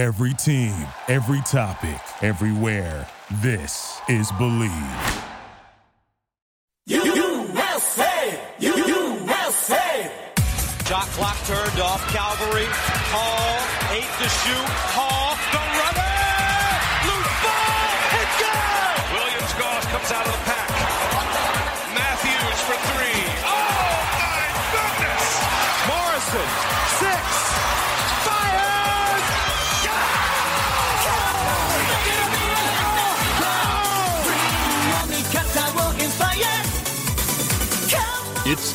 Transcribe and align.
Every 0.00 0.32
team, 0.32 0.72
every 1.08 1.42
topic, 1.42 2.00
everywhere. 2.22 3.06
This 3.42 4.00
is 4.08 4.32
Bleav. 4.32 5.24
USA! 6.86 8.40
USA! 8.60 10.10
Shot 10.86 11.06
clock 11.08 11.36
turned 11.44 11.80
off. 11.80 12.02
Calvary. 12.14 12.64
Hall. 13.12 13.94
Eight 13.94 14.08
to 14.22 14.28
shoot. 14.30 14.68
Hall. 14.96 15.19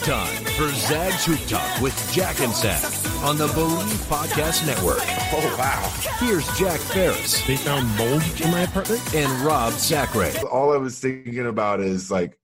Time 0.05 0.45
for 0.45 0.69
Zag's 0.69 1.25
Hoop 1.25 1.39
Talk 1.47 1.81
with 1.81 2.11
Jack 2.13 2.39
and 2.39 2.53
Zach 2.53 2.83
on 3.23 3.39
the 3.39 3.47
Bleav 3.47 3.87
Podcast 4.07 4.63
Network. 4.67 4.99
Oh, 5.33 5.55
wow. 5.57 5.91
Here's 6.19 6.47
Jack 6.59 6.79
Ferris 6.79 7.43
They 7.47 7.57
found 7.57 7.87
mold 7.97 8.21
in 8.39 8.51
my 8.51 8.61
apartment. 8.61 9.01
and 9.15 9.31
Rob 9.41 9.73
Sacre. 9.73 10.31
All 10.47 10.71
I 10.71 10.77
was 10.77 10.99
thinking 10.99 11.47
about 11.47 11.79
is 11.79 12.11
like, 12.11 12.37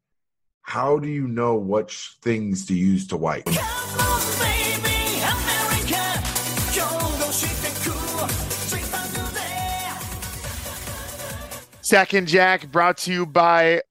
how 0.63 0.97
do 0.97 1.07
you 1.07 1.27
know 1.27 1.55
which 1.55 2.17
things 2.23 2.65
to 2.65 2.73
use 2.73 3.05
to 3.09 3.17
wipe? 3.17 3.47
Zach 11.83 12.13
and 12.13 12.27
Jack 12.27 12.71
brought 12.71 12.97
to 12.99 13.13
you 13.13 13.27
by 13.27 13.83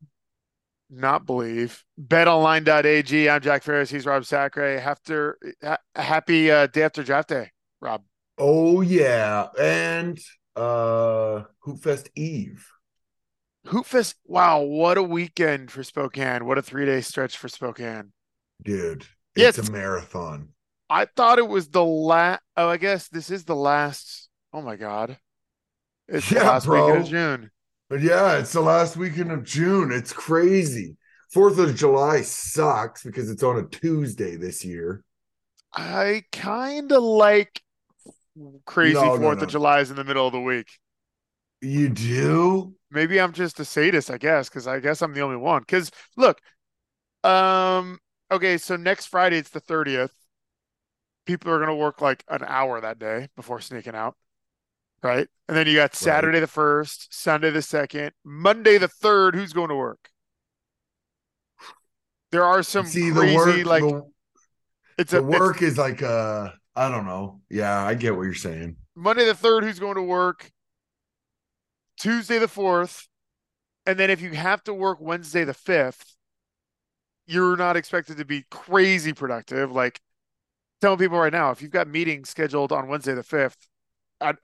not 0.91 1.27
believe 1.27 1.85
betonline.ag. 2.01 3.29
I'm 3.31 3.41
Jack 3.41 3.63
Ferris. 3.63 3.91
He's 3.91 4.07
Rob 4.07 4.25
Sacre. 4.25 4.79
After 4.79 5.39
ha- 5.63 5.79
happy 5.95 6.51
uh, 6.51 6.67
day 6.67 6.83
after 6.83 7.03
draft 7.03 7.29
day, 7.29 7.51
Rob. 7.81 8.03
Oh 8.39 8.81
yeah, 8.81 9.49
and 9.59 10.19
uh 10.57 11.45
Hoopfest 11.67 12.09
Eve. 12.17 12.67
Hoopfest. 13.67 14.15
Wow, 14.25 14.61
what 14.63 14.99
a 14.99 15.03
weekend 15.03 15.71
for 15.71 15.83
Spokane. 15.85 16.45
What 16.47 16.59
a 16.59 16.63
three 16.63 16.87
day 16.87 17.01
stretch 17.03 17.37
for 17.37 17.49
Spokane. 17.49 18.13
Dude, 18.63 19.07
it's 19.37 19.59
it's- 19.59 19.69
a 19.69 19.73
marathon. 19.73 20.51
I 20.93 21.05
thought 21.05 21.39
it 21.39 21.47
was 21.47 21.69
the 21.69 21.85
last. 21.85 22.41
Oh, 22.57 22.69
I 22.69 22.77
guess 22.77 23.07
this 23.09 23.31
is 23.31 23.45
the 23.45 23.55
last. 23.55 24.29
Oh 24.53 24.61
my 24.61 24.75
God. 24.75 25.17
It's 26.09 26.29
the 26.29 26.35
Yeah, 26.37 26.49
last 26.49 26.67
weekend 26.67 27.03
of 27.03 27.09
June. 27.09 27.51
But 27.91 28.01
yeah, 28.03 28.39
it's 28.39 28.53
the 28.55 28.63
last 28.63 28.97
weekend 28.97 29.33
of 29.33 29.45
June. 29.45 29.93
It's 29.93 30.15
crazy. 30.15 30.97
Fourth 31.33 31.59
of 31.59 31.77
July 31.77 32.23
sucks 32.23 33.03
because 33.03 33.31
it's 33.31 33.43
on 33.43 33.59
a 33.59 33.67
Tuesday 33.69 34.37
this 34.37 34.65
year. 34.65 35.05
I 35.75 36.25
kind 36.33 36.93
of 36.93 37.03
like 37.03 37.63
crazy 38.67 38.95
No, 38.95 39.17
no, 39.17 39.19
Fourth 39.21 39.39
no. 39.39 39.45
of 39.45 39.49
July 39.49 39.81
is 39.81 39.91
in 39.91 39.97
the 39.97 40.05
middle 40.05 40.27
of 40.27 40.33
the 40.33 40.41
week. 40.41 40.69
You 41.63 41.89
do? 41.89 42.75
maybe 42.91 43.21
I'm 43.21 43.33
just 43.33 43.61
a 43.61 43.65
sadist, 43.65 44.11
I 44.11 44.19
guess, 44.19 44.49
because 44.49 44.67
I 44.67 44.81
guess 44.81 45.03
I'm 45.03 45.13
the 45.15 45.21
only 45.23 45.37
one. 45.37 45.63
Because 45.63 45.91
look, 46.17 46.41
um, 47.25 47.99
okay, 48.31 48.59
so 48.59 48.77
next 48.77 49.07
Friday 49.07 49.39
it's 49.39 49.51
the 49.51 49.61
30th. 49.61 50.13
People 51.27 51.53
are 51.53 51.61
gonna 51.61 51.77
work 51.77 52.01
like 52.01 52.25
an 52.29 52.45
hour 52.47 52.81
that 52.81 52.99
day 52.99 53.29
before 53.37 53.61
sneaking 53.61 53.95
out, 53.97 54.17
right? 55.03 55.27
And 55.49 55.57
then 55.57 55.67
you 55.67 55.75
got 55.75 55.95
Saturday 55.95 56.41
the 56.41 56.47
first, 56.47 57.09
Sunday 57.13 57.51
the 57.51 57.63
second, 57.63 58.13
Monday 58.25 58.79
the 58.79 58.89
third. 58.89 59.35
Who's 59.35 59.53
going 59.53 59.69
to 59.69 59.77
work? 59.77 60.11
There 62.33 62.45
are 62.45 62.63
some 62.63 62.87
See 62.87 63.11
crazy 63.11 63.35
the 63.35 63.37
work. 63.37 63.67
like 63.67 63.83
the, 63.83 64.03
it's 64.99 65.13
a 65.13 65.19
it's 65.19 65.27
work 65.27 65.63
is 65.63 65.79
like 65.79 66.03
uh 66.03 66.51
I 66.77 66.89
don't 66.89 67.07
know. 67.07 67.41
Yeah, 67.51 67.85
I 67.85 67.95
get 67.95 68.17
what 68.17 68.23
you're 68.23 68.35
saying. 68.35 68.77
Monday 68.95 69.25
the 69.25 69.35
third. 69.35 69.65
Who's 69.65 69.79
going 69.79 69.97
to 69.97 70.03
work? 70.03 70.51
Tuesday 71.99 72.39
the 72.39 72.49
fourth, 72.49 73.09
and 73.85 73.99
then 73.99 74.09
if 74.09 74.23
you 74.23 74.31
have 74.31 74.63
to 74.65 74.73
work 74.73 74.99
Wednesday 75.01 75.45
the 75.45 75.53
fifth, 75.53 76.17
you're 77.27 77.57
not 77.57 77.77
expected 77.77 78.17
to 78.19 78.25
be 78.25 78.45
crazy 78.51 79.13
productive. 79.13 79.73
Like 79.73 80.01
telling 80.81 80.99
people 80.99 81.19
right 81.19 81.33
now, 81.33 81.51
if 81.51 81.61
you've 81.61 81.71
got 81.71 81.89
meetings 81.89 82.31
scheduled 82.31 82.73
on 82.73 82.89
Wednesday 82.89 83.13
the 83.15 83.23
fifth, 83.23 83.69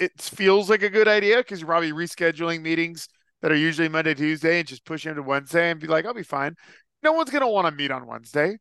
it 0.00 0.20
feels 0.20 0.70
like 0.70 0.82
a 0.82 0.90
good 0.90 1.08
idea 1.08 1.38
because 1.38 1.60
you're 1.60 1.66
probably 1.68 1.92
rescheduling 1.92 2.62
meetings 2.62 3.08
that 3.42 3.52
are 3.52 3.56
usually 3.56 3.88
Monday 3.88 4.14
Tuesday 4.14 4.58
and 4.60 4.68
just 4.68 4.84
pushing 4.84 5.10
them 5.10 5.16
to 5.24 5.28
Wednesday 5.28 5.70
and 5.70 5.80
be 5.80 5.86
like, 5.86 6.06
I'll 6.06 6.14
be 6.14 6.22
fine. 6.22 6.54
No 7.02 7.12
one's 7.12 7.30
gonna 7.30 7.48
want 7.48 7.66
to 7.66 7.70
meet 7.72 7.90
on 7.90 8.06
Wednesday. 8.06 8.58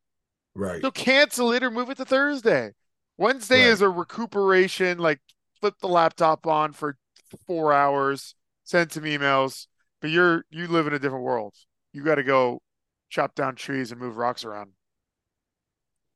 Right. 0.55 0.81
So 0.83 0.91
cancel 0.91 1.51
it 1.51 1.63
or 1.63 1.71
move 1.71 1.89
it 1.89 1.97
to 1.97 2.05
Thursday. 2.05 2.71
Wednesday 3.17 3.63
Right. 3.63 3.71
is 3.71 3.81
a 3.81 3.89
recuperation, 3.89 4.99
like 4.99 5.19
flip 5.59 5.75
the 5.81 5.87
laptop 5.87 6.45
on 6.47 6.73
for 6.73 6.97
four 7.47 7.73
hours, 7.73 8.35
send 8.63 8.91
some 8.91 9.03
emails. 9.03 9.67
But 10.01 10.11
you're 10.11 10.45
you 10.49 10.67
live 10.67 10.87
in 10.87 10.93
a 10.93 10.99
different 10.99 11.23
world. 11.23 11.55
You 11.93 12.03
got 12.03 12.15
to 12.15 12.23
go 12.23 12.61
chop 13.09 13.35
down 13.35 13.55
trees 13.55 13.91
and 13.91 13.99
move 13.99 14.17
rocks 14.17 14.43
around. 14.45 14.73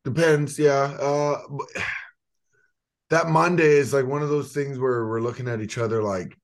Depends, 0.03 0.57
yeah. 0.57 0.95
Uh 0.99 1.41
that 3.09 3.27
Monday 3.27 3.77
is 3.77 3.93
like 3.93 4.05
one 4.05 4.21
of 4.21 4.29
those 4.29 4.53
things 4.53 4.77
where 4.77 5.05
we're 5.07 5.21
looking 5.21 5.47
at 5.47 5.61
each 5.61 5.77
other 5.77 6.03
like 6.03 6.35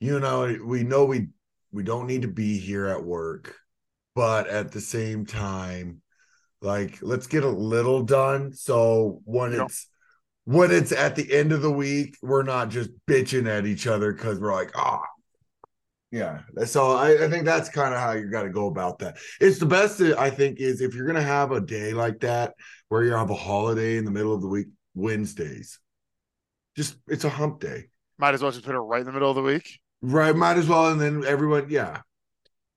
you 0.00 0.20
know, 0.20 0.56
we 0.64 0.82
know 0.84 1.04
we 1.04 1.28
we 1.72 1.82
don't 1.82 2.06
need 2.06 2.22
to 2.22 2.28
be 2.28 2.58
here 2.58 2.86
at 2.86 3.02
work, 3.02 3.54
but 4.14 4.46
at 4.46 4.72
the 4.72 4.80
same 4.80 5.26
time, 5.26 6.02
like 6.60 6.98
let's 7.02 7.26
get 7.26 7.44
a 7.44 7.48
little 7.48 8.02
done. 8.02 8.52
So 8.52 9.20
when 9.24 9.52
Yeah. 9.52 9.64
it's 9.64 9.88
when 10.44 10.70
it's 10.70 10.92
at 10.92 11.16
the 11.16 11.32
end 11.32 11.52
of 11.52 11.62
the 11.62 11.72
week, 11.72 12.16
we're 12.22 12.42
not 12.42 12.68
just 12.68 12.90
bitching 13.08 13.48
at 13.48 13.66
each 13.66 13.86
other 13.86 14.12
because 14.12 14.38
we're 14.38 14.52
like, 14.54 14.72
ah, 14.76 15.02
yeah. 16.10 16.40
So 16.66 16.92
I, 16.92 17.24
I 17.24 17.28
think 17.28 17.44
that's 17.44 17.68
kind 17.68 17.92
of 17.92 18.00
how 18.00 18.12
you 18.12 18.30
got 18.30 18.44
to 18.44 18.50
go 18.50 18.68
about 18.68 18.98
that. 19.00 19.16
It's 19.40 19.58
the 19.58 19.66
best, 19.66 20.00
I 20.00 20.30
think, 20.30 20.60
is 20.60 20.80
if 20.80 20.94
you're 20.94 21.06
gonna 21.06 21.22
have 21.22 21.52
a 21.52 21.60
day 21.60 21.92
like 21.92 22.20
that 22.20 22.54
where 22.88 23.02
you 23.02 23.12
have 23.12 23.30
a 23.30 23.34
holiday 23.34 23.96
in 23.96 24.04
the 24.04 24.10
middle 24.10 24.34
of 24.34 24.40
the 24.40 24.48
week, 24.48 24.68
Wednesdays. 24.96 25.78
Just 26.76 26.96
it's 27.06 27.24
a 27.24 27.30
hump 27.30 27.60
day, 27.60 27.84
Might 28.18 28.34
as 28.34 28.42
well 28.42 28.50
just 28.50 28.64
put 28.64 28.74
it 28.74 28.78
right 28.78 29.00
in 29.00 29.06
the 29.06 29.12
middle 29.12 29.30
of 29.30 29.36
the 29.36 29.42
week. 29.42 29.78
right? 30.02 30.34
Might 30.34 30.56
as 30.58 30.66
well, 30.68 30.90
and 30.90 31.00
then 31.00 31.24
everyone, 31.24 31.66
yeah, 31.70 32.00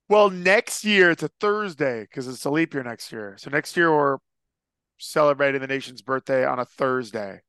Well, 0.07 0.29
next 0.29 0.85
year 0.85 1.09
it's 1.11 1.23
a 1.23 1.29
Thursday 1.39 2.01
because 2.03 2.27
it's 2.27 2.45
a 2.45 2.49
leap 2.51 2.73
year 2.75 2.83
next 2.83 3.11
year. 3.11 3.35
So 3.39 3.49
next 3.49 3.75
year 3.75 3.91
we're 3.91 4.17
celebrating 4.99 5.61
the 5.61 5.67
nation's 5.67 6.01
birthday 6.01 6.45
on 6.45 6.59
a 6.59 6.65
Thursday. 6.65 7.41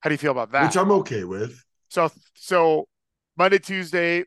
How 0.00 0.08
do 0.10 0.14
you 0.14 0.18
feel 0.18 0.32
about 0.32 0.52
that? 0.52 0.66
which 0.68 0.76
I'm 0.76 0.90
okay 0.92 1.24
with. 1.24 1.62
So 1.88 2.10
so 2.34 2.88
Monday, 3.36 3.58
Tuesday, 3.58 4.24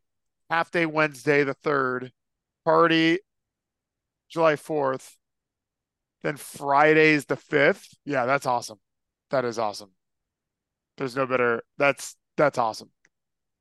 half 0.50 0.72
day 0.72 0.86
Wednesday, 0.86 1.44
the 1.44 1.54
third, 1.56 2.12
party 2.64 3.20
July 4.30 4.56
fourth, 4.56 5.18
then 6.22 6.38
Friday's 6.38 7.26
the 7.26 7.36
fifth. 7.36 7.88
Yeah, 8.06 8.26
that's 8.26 8.46
awesome. 8.46 8.80
That 9.32 9.46
is 9.46 9.60
awesome. 9.60 9.92
There's 10.98 11.16
no 11.16 11.26
better. 11.26 11.64
That's 11.78 12.16
that's 12.38 12.58
awesome. 12.58 12.90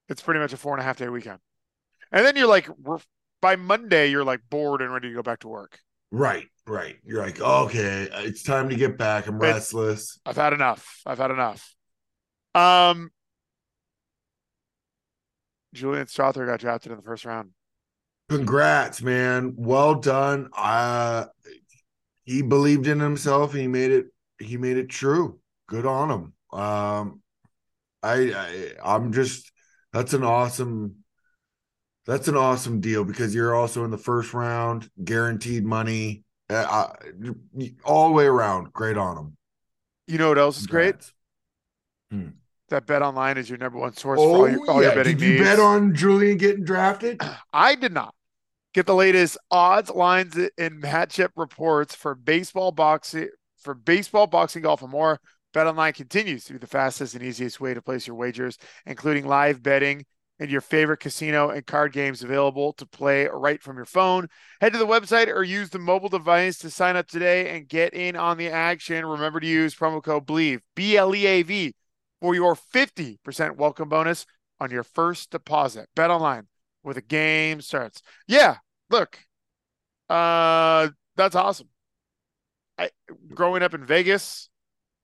It's 0.08 0.22
pretty 0.22 0.40
much 0.40 0.52
a 0.52 0.56
four 0.56 0.74
and 0.74 0.80
a 0.80 0.84
half 0.84 0.96
day 0.96 1.08
weekend, 1.08 1.38
and 2.10 2.24
then 2.24 2.36
you're 2.36 2.46
like, 2.46 2.68
by 3.40 3.56
Monday 3.56 4.08
you're 4.08 4.24
like 4.24 4.40
bored 4.48 4.82
and 4.82 4.92
ready 4.92 5.08
to 5.08 5.14
go 5.14 5.22
back 5.22 5.40
to 5.40 5.48
work. 5.48 5.78
Right, 6.10 6.46
right. 6.66 6.96
You're 7.04 7.22
like, 7.22 7.40
okay, 7.40 8.08
it's 8.12 8.42
time 8.42 8.70
to 8.70 8.76
get 8.76 8.96
back. 8.96 9.26
I'm 9.26 9.38
restless. 9.38 10.18
I've 10.24 10.36
had 10.36 10.52
enough. 10.52 11.02
I've 11.04 11.18
had 11.18 11.30
enough. 11.30 11.74
Um, 12.54 13.10
Julian 15.74 16.06
Strawther 16.06 16.46
got 16.46 16.60
drafted 16.60 16.92
in 16.92 16.96
the 16.96 17.04
first 17.04 17.24
round. 17.24 17.50
Congrats, 18.28 19.02
man. 19.02 19.54
Well 19.56 19.94
done. 19.94 20.48
Uh 20.56 21.26
he 22.24 22.42
believed 22.42 22.86
in 22.86 23.00
himself. 23.00 23.54
He 23.54 23.66
made 23.66 23.90
it. 23.90 24.06
He 24.38 24.58
made 24.58 24.76
it 24.76 24.90
true. 24.90 25.40
Good 25.68 25.86
on 25.86 26.10
him. 26.10 26.32
Um, 26.58 27.22
I, 28.02 28.32
I 28.32 28.72
I'm 28.84 29.12
just 29.12 29.52
that's 29.92 30.12
an 30.14 30.24
awesome. 30.24 30.96
That's 32.06 32.26
an 32.26 32.36
awesome 32.36 32.80
deal 32.80 33.04
because 33.04 33.34
you're 33.34 33.54
also 33.54 33.84
in 33.84 33.90
the 33.90 33.98
first 33.98 34.32
round, 34.32 34.90
guaranteed 35.04 35.62
money, 35.64 36.24
uh, 36.48 36.54
uh, 36.54 36.92
all 37.84 38.08
the 38.08 38.14
way 38.14 38.24
around. 38.24 38.72
Great 38.72 38.96
on 38.96 39.14
them. 39.16 39.36
You 40.06 40.16
know 40.16 40.30
what 40.30 40.38
else 40.38 40.58
is 40.58 40.66
great? 40.66 40.96
Congrats. 42.10 42.32
That 42.70 42.86
Bet 42.86 43.02
Online 43.02 43.36
is 43.36 43.48
your 43.48 43.58
number 43.58 43.78
one 43.78 43.94
source 43.94 44.18
for 44.20 44.26
all 44.26 44.50
your, 44.50 44.70
all 44.70 44.82
your 44.82 44.94
betting 44.94 45.16
Oh, 45.16 45.18
Did 45.18 45.20
you 45.20 45.32
needs. 45.34 45.42
bet 45.44 45.58
on 45.58 45.94
Julian 45.94 46.38
getting 46.38 46.64
drafted? 46.64 47.20
I 47.52 47.74
did 47.74 47.92
not 47.92 48.14
get 48.74 48.86
the 48.86 48.94
latest 48.94 49.38
odds, 49.50 49.90
lines, 49.90 50.36
and 50.36 50.82
matchup 50.82 51.30
reports 51.36 51.94
for 51.94 52.14
baseball, 52.14 52.72
boxing, 52.72 53.28
for 53.58 53.74
baseball, 53.74 54.26
boxing, 54.26 54.62
golf, 54.62 54.82
and 54.82 54.90
more. 54.90 55.20
BetOnline 55.54 55.94
continues 55.94 56.44
to 56.44 56.52
be 56.52 56.58
the 56.58 56.66
fastest 56.66 57.14
and 57.14 57.22
easiest 57.22 57.60
way 57.60 57.74
to 57.74 57.82
place 57.82 58.06
your 58.06 58.16
wagers, 58.16 58.58
including 58.86 59.26
live 59.26 59.62
betting 59.62 60.04
and 60.40 60.50
your 60.50 60.60
favorite 60.60 61.00
casino 61.00 61.50
and 61.50 61.66
card 61.66 61.92
games 61.92 62.22
available 62.22 62.72
to 62.74 62.86
play 62.86 63.26
right 63.26 63.62
from 63.62 63.76
your 63.76 63.84
phone. 63.84 64.28
Head 64.60 64.72
to 64.72 64.78
the 64.78 64.86
website 64.86 65.28
or 65.28 65.42
use 65.42 65.70
the 65.70 65.78
mobile 65.78 66.08
device 66.08 66.58
to 66.58 66.70
sign 66.70 66.96
up 66.96 67.08
today 67.08 67.56
and 67.56 67.68
get 67.68 67.94
in 67.94 68.14
on 68.14 68.38
the 68.38 68.48
action. 68.48 69.04
Remember 69.04 69.40
to 69.40 69.46
use 69.46 69.74
promo 69.74 70.02
code 70.02 70.26
BLEAV, 70.26 70.60
B 70.76 70.96
L 70.96 71.14
E 71.14 71.26
A 71.26 71.42
V, 71.42 71.74
for 72.20 72.34
your 72.34 72.54
50% 72.54 73.56
welcome 73.56 73.88
bonus 73.88 74.26
on 74.60 74.70
your 74.70 74.84
first 74.84 75.30
deposit. 75.30 75.88
Bet 75.96 76.10
online 76.10 76.46
where 76.82 76.94
the 76.94 77.02
game 77.02 77.60
starts. 77.60 78.02
Yeah, 78.26 78.56
look, 78.90 79.18
uh, 80.08 80.88
that's 81.16 81.34
awesome. 81.34 81.68
I, 82.78 82.90
growing 83.34 83.62
up 83.62 83.74
in 83.74 83.84
Vegas, 83.84 84.50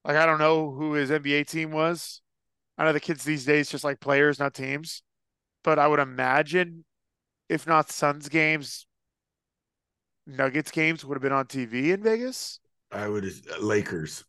like 0.05 0.17
I 0.17 0.27
don't 0.27 0.39
know 0.39 0.71
who 0.71 0.95
his 0.95 1.11
NBA 1.11 1.45
team 1.45 1.71
was. 1.73 2.21
I 2.77 2.85
know 2.85 2.93
the 2.93 3.01
kids 3.01 3.25
these 3.25 3.45
days 3.45 3.71
just 3.71 3.85
like 3.85 4.01
players, 4.01 4.39
not 4.39 4.55
teams. 4.55 5.03
But 5.63 5.79
I 5.79 5.87
would 5.87 6.01
imagine, 6.01 6.85
if 7.49 7.67
not 7.67 7.91
Suns 7.91 8.29
games, 8.29 8.87
Nuggets 10.27 10.71
games 10.71 11.05
would 11.05 11.15
have 11.15 11.23
been 11.23 11.33
on 11.33 11.47
TV 11.47 11.93
in 11.93 12.03
Vegas. 12.03 12.61
I 12.91 13.09
would 13.09 13.31
Lakers. 13.61 14.25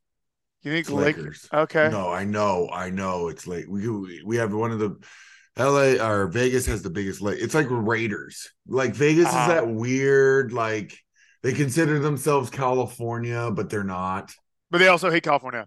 You 0.64 0.72
think 0.72 0.90
Lakers? 0.90 1.16
Lakers. 1.18 1.50
Okay. 1.54 1.90
No, 1.90 2.10
I 2.10 2.24
know, 2.24 2.70
I 2.72 2.90
know. 2.90 3.28
It's 3.28 3.48
late. 3.48 3.70
We 3.70 4.24
we 4.24 4.38
have 4.38 4.54
one 4.54 4.72
of 4.72 4.80
the 4.80 4.98
LA 5.58 6.04
or 6.06 6.28
Vegas 6.28 6.66
has 6.66 6.82
the 6.82 6.90
biggest 6.90 7.22
lake. 7.22 7.40
It's 7.42 7.54
like 7.54 7.68
Raiders. 7.70 8.50
Like 8.68 8.94
Vegas 8.96 9.28
Ah. 9.30 9.44
is 9.44 9.48
that 9.54 9.68
weird. 9.68 10.52
Like 10.52 10.98
they 11.44 11.54
consider 11.54 12.00
themselves 12.00 12.50
California, 12.50 13.52
but 13.52 13.70
they're 13.70 13.84
not. 13.84 14.34
But 14.76 14.80
they 14.80 14.90
also 14.90 15.10
hate 15.10 15.24
California. 15.24 15.66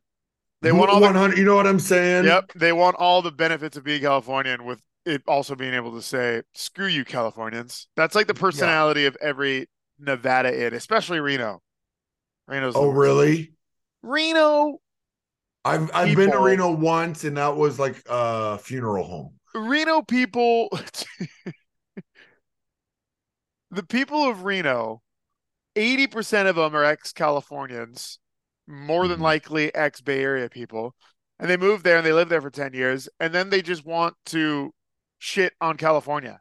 They 0.60 0.70
want 0.70 0.90
all 0.90 1.00
one 1.00 1.14
the. 1.14 1.38
You 1.38 1.46
know 1.46 1.54
what 1.54 1.66
I'm 1.66 1.80
saying? 1.80 2.26
Yep, 2.26 2.52
they 2.56 2.74
want 2.74 2.96
all 2.96 3.22
the 3.22 3.32
benefits 3.32 3.78
of 3.78 3.84
being 3.84 4.02
Californian 4.02 4.66
with 4.66 4.82
it 5.06 5.22
also 5.26 5.54
being 5.54 5.72
able 5.72 5.92
to 5.92 6.02
say 6.02 6.42
"screw 6.52 6.88
you, 6.88 7.06
Californians." 7.06 7.88
That's 7.96 8.14
like 8.14 8.26
the 8.26 8.34
personality 8.34 9.06
of 9.06 9.16
every 9.22 9.70
Nevada 9.98 10.66
in, 10.66 10.74
especially 10.74 11.20
Reno. 11.20 11.62
Reno's 12.46 12.76
Oh, 12.76 12.90
really? 12.90 13.54
Reno, 14.02 14.76
I've 15.64 15.90
I've 15.94 16.14
been 16.14 16.32
to 16.32 16.38
Reno 16.38 16.70
once, 16.70 17.24
and 17.24 17.38
that 17.38 17.56
was 17.56 17.78
like 17.78 18.02
a 18.10 18.58
funeral 18.58 19.04
home. 19.04 19.32
Reno 19.54 20.02
people. 20.02 20.68
the 23.70 23.84
people 23.84 24.28
of 24.28 24.44
Reno, 24.44 25.00
eighty 25.76 26.06
percent 26.06 26.46
of 26.46 26.56
them 26.56 26.76
are 26.76 26.84
ex-Californians, 26.84 28.18
more 28.68 29.08
than 29.08 29.18
Mhm. 29.18 29.22
likely 29.22 29.74
ex-Bay 29.74 30.22
Area 30.22 30.48
people, 30.48 30.94
and 31.40 31.48
they 31.50 31.56
moved 31.56 31.82
there 31.84 31.96
and 31.96 32.06
they 32.06 32.12
lived 32.12 32.30
there 32.30 32.42
for 32.42 32.50
ten 32.50 32.74
years, 32.74 33.08
and 33.18 33.34
then 33.34 33.50
they 33.50 33.62
just 33.62 33.84
want 33.84 34.14
to 34.26 34.72
shit 35.18 35.54
on 35.60 35.76
California. 35.76 36.40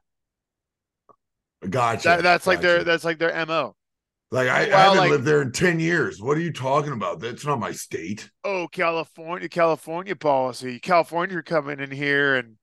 Gotcha. 1.69 2.07
That, 2.09 2.23
that's 2.23 2.45
like 2.47 2.61
their 2.61 2.83
that's 2.83 3.03
like 3.03 3.17
their 3.17 3.33
mo. 3.45 3.75
like 4.31 4.47
I, 4.47 4.61
I 4.63 4.65
haven't 4.65 4.97
like- 4.97 5.09
lived 5.11 5.25
there 5.25 5.41
in 5.41 5.51
ten 5.51 5.79
years. 5.79 6.21
What 6.21 6.37
are 6.37 6.41
you 6.41 6.53
talking 6.53 6.91
about? 6.93 7.19
That's 7.19 7.45
not 7.45 7.59
my 7.59 7.71
state. 7.71 8.29
Oh, 8.43 8.67
California, 8.71 9.49
California 9.49 10.15
policy. 10.15 10.79
California 10.79 11.41
coming 11.41 11.79
in 11.79 11.89
here 11.91 12.35
and 12.35 12.57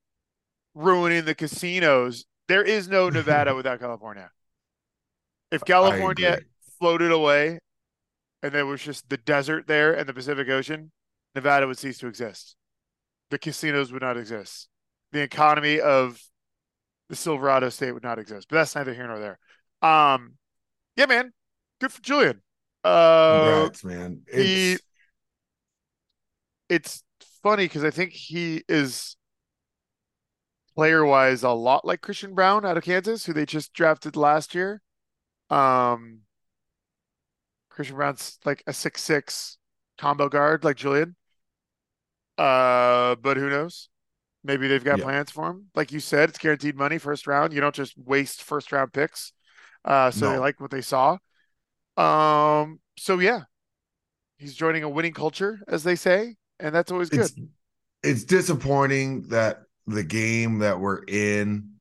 ruining 0.73 1.25
the 1.25 1.35
casinos. 1.35 2.25
There 2.47 2.63
is 2.63 2.87
no 2.87 3.09
Nevada 3.09 3.53
without 3.55 3.79
California. 3.79 4.29
If 5.51 5.65
California 5.65 6.39
floated 6.79 7.11
away 7.11 7.59
and 8.45 8.53
there 8.53 8.65
was 8.65 8.81
just 8.81 9.09
the 9.09 9.17
desert 9.17 9.65
there 9.65 9.93
and 9.93 10.07
the 10.07 10.13
Pacific 10.13 10.47
Ocean, 10.49 10.91
Nevada 11.33 11.65
would 11.65 11.79
cease 11.79 11.97
to 11.97 12.07
exist. 12.07 12.55
The 13.31 13.39
casinos 13.39 13.91
would 13.91 14.03
not 14.03 14.17
exist. 14.17 14.69
The 15.11 15.21
economy 15.21 15.79
of 15.79 16.21
the 17.09 17.15
Silverado 17.15 17.69
state 17.69 17.91
would 17.91 18.03
not 18.03 18.19
exist. 18.19 18.47
But 18.49 18.57
that's 18.57 18.75
neither 18.75 18.93
here 18.93 19.07
nor 19.07 19.19
there. 19.19 19.39
Um, 19.81 20.33
yeah, 20.95 21.07
man, 21.07 21.33
good 21.81 21.91
for 21.91 22.01
Julian. 22.03 22.41
Uh, 22.83 23.63
Congrats, 23.63 23.83
man. 23.83 24.21
he- 24.31 24.73
It's 24.73 24.81
it's 26.69 27.03
funny 27.41 27.65
because 27.65 27.83
I 27.83 27.89
think 27.89 28.11
he 28.11 28.63
is 28.69 29.17
player 30.75 31.03
wise 31.05 31.41
a 31.43 31.49
lot 31.49 31.85
like 31.85 32.01
Christian 32.01 32.35
Braun 32.35 32.65
out 32.65 32.77
of 32.77 32.83
Kansas, 32.83 33.25
who 33.25 33.33
they 33.33 33.45
just 33.45 33.73
drafted 33.73 34.15
last 34.15 34.53
year. 34.53 34.81
Um, 35.49 36.21
Christian 37.75 37.97
Braun's 37.97 38.39
like 38.45 38.63
a 38.67 38.73
six 38.73 39.03
six 39.03 39.57
combo 39.99 40.29
guard 40.29 40.63
like 40.63 40.77
Julian. 40.77 41.15
Uh, 42.37 43.15
but 43.15 43.37
who 43.37 43.49
knows? 43.49 43.89
Maybe 44.43 44.67
they've 44.67 44.83
got 44.83 44.99
Yeah. 44.99 45.01
plans 45.01 45.31
for 45.31 45.49
him. 45.49 45.67
Like 45.75 45.91
you 45.91 45.99
said, 45.99 46.29
it's 46.29 46.39
guaranteed 46.39 46.77
money 46.77 46.97
first 46.97 47.27
round. 47.27 47.53
You 47.53 47.61
don't 47.61 47.75
just 47.75 47.97
waste 47.97 48.43
first 48.43 48.71
round 48.71 48.93
picks. 48.93 49.33
Uh, 49.85 50.11
so 50.11 50.29
they 50.29 50.39
like 50.39 50.59
what 50.59 50.71
they 50.71 50.81
saw. 50.81 51.17
Um, 51.97 52.79
so 52.97 53.19
yeah, 53.19 53.43
he's 54.37 54.55
joining 54.55 54.83
a 54.83 54.89
winning 54.89 55.13
culture, 55.13 55.61
as 55.67 55.83
they 55.83 55.95
say, 55.95 56.35
and 56.59 56.75
that's 56.75 56.91
always 56.91 57.11
good. 57.11 57.31
it's 57.31 57.39
it's 58.03 58.23
disappointing 58.23 59.23
that 59.29 59.63
the 59.87 60.03
game 60.03 60.59
that 60.59 60.79
we're 60.79 61.03
in 61.07 61.71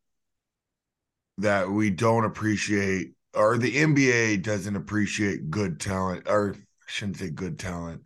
that 1.38 1.70
we 1.70 1.90
don't 1.90 2.24
appreciate 2.24 3.12
or 3.36 3.58
the 3.58 3.78
NBA 3.78 4.36
doesn't 4.36 4.76
appreciate 4.76 5.50
good 5.50 5.80
talent 5.80 6.24
or 6.28 6.54
I 6.56 6.90
shouldn't 6.90 7.18
say 7.18 7.30
good 7.30 7.58
talent. 7.58 8.02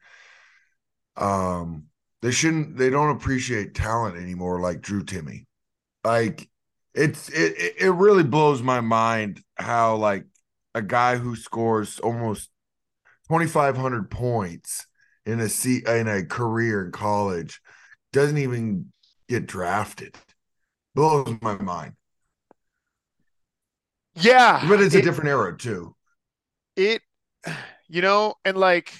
Um 1.16 1.84
they 2.22 2.30
shouldn't 2.30 2.76
they 2.76 2.90
don't 2.90 3.14
appreciate 3.16 3.74
talent 3.74 4.16
anymore 4.16 4.60
like 4.60 4.80
Drew 4.80 5.04
Timme. 5.04 5.46
Like 6.04 6.48
it's 6.94 7.28
it 7.30 7.74
it- 7.80 7.90
really 7.92 8.24
blows 8.24 8.62
my 8.62 8.80
mind 8.80 9.42
how 9.56 9.96
like 9.96 10.26
a 10.74 10.82
guy 10.82 11.16
who 11.16 11.36
scores 11.36 12.00
almost 12.00 12.50
2500 13.28 14.10
points 14.10 14.86
in 15.26 15.40
a 15.40 15.48
se- 15.48 15.84
in 15.86 16.08
a 16.08 16.24
career 16.26 16.86
in 16.86 16.92
college 16.92 17.60
doesn't 18.12 18.38
even 18.38 18.92
get 19.28 19.46
drafted. 19.46 20.16
Blows 20.96 21.36
my 21.42 21.56
mind. 21.62 21.94
Yeah, 24.20 24.66
But 24.68 24.80
it's 24.80 24.94
a 24.94 25.02
different 25.02 25.28
era 25.30 25.56
too. 25.56 25.94
it 26.76 27.02
you 27.88 28.02
know 28.02 28.34
and 28.44 28.56
like 28.56 28.92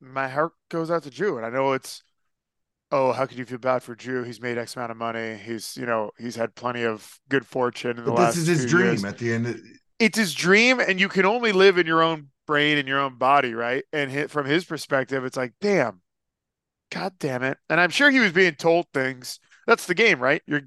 my 0.00 0.28
heart 0.28 0.52
goes 0.70 0.90
out 0.90 1.02
to 1.04 1.10
drew 1.10 1.36
and 1.36 1.46
i 1.46 1.50
know 1.50 1.72
it's 1.72 2.02
oh 2.92 3.12
how 3.12 3.26
could 3.26 3.38
you 3.38 3.44
feel 3.46 3.58
bad 3.58 3.82
for 3.82 3.94
drew? 3.94 4.24
He's 4.24 4.40
made 4.40 4.58
x 4.58 4.76
amount 4.76 4.92
of 4.92 4.98
money. 4.98 5.36
He's 5.36 5.76
you 5.76 5.86
know 5.86 6.12
he's 6.18 6.36
had 6.36 6.54
plenty 6.54 6.84
of 6.84 7.20
good 7.30 7.46
fortune 7.46 7.98
in 7.98 8.04
the 8.04 8.10
But 8.10 8.14
last 8.14 8.36
this 8.36 8.36
is 8.38 8.46
his 8.48 8.66
dream 8.66 8.84
years. 8.86 9.04
at 9.04 9.18
the 9.18 9.32
end. 9.32 9.46
Of, 9.46 9.60
it's 9.98 10.18
his 10.18 10.34
dream 10.34 10.80
and 10.80 11.00
you 11.00 11.08
can 11.08 11.24
only 11.26 11.52
live 11.52 11.78
in 11.78 11.86
your 11.86 12.02
own 12.02 12.28
brain 12.46 12.78
and 12.78 12.88
your 12.88 13.00
own 13.00 13.16
body 13.16 13.54
right? 13.54 13.84
And 13.92 14.10
hit, 14.10 14.30
from 14.30 14.46
his 14.46 14.64
perspective 14.64 15.24
it's 15.24 15.36
like 15.36 15.54
damn. 15.60 16.02
God 16.90 17.14
damn 17.18 17.42
it. 17.42 17.58
And 17.70 17.80
i'm 17.80 17.90
sure 17.90 18.10
he 18.10 18.20
was 18.20 18.32
being 18.32 18.54
told 18.54 18.86
things. 18.94 19.40
That's 19.66 19.86
the 19.86 19.94
game 19.94 20.20
right? 20.20 20.42
You're 20.46 20.62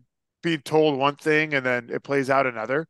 being 0.45 0.61
told 0.61 0.99
one 0.99 1.17
thing 1.17 1.55
and 1.55 1.65
then 1.65 1.89
it 1.91 2.03
plays 2.03 2.29
out 2.31 2.47
another. 2.47 2.87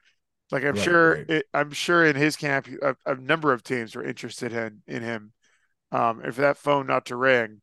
Like 0.51 0.65
i'm 0.65 0.75
Right, 0.75 0.85
sure 0.85 1.13
right. 1.13 1.27
it, 1.29 1.47
i'm 1.53 1.71
sure 1.71 2.05
in 2.05 2.15
his 2.17 2.37
camp 2.37 2.67
a, 2.83 2.95
a 3.05 3.15
number 3.15 3.53
of 3.53 3.63
teams 3.63 3.95
were 3.95 4.03
interested 4.05 4.53
in 4.53 4.83
in 4.87 5.03
him. 5.03 5.33
Um 5.91 6.21
and 6.21 6.35
for 6.35 6.41
that 6.41 6.57
phone 6.57 6.87
not 6.87 7.07
to 7.07 7.17
ring 7.17 7.61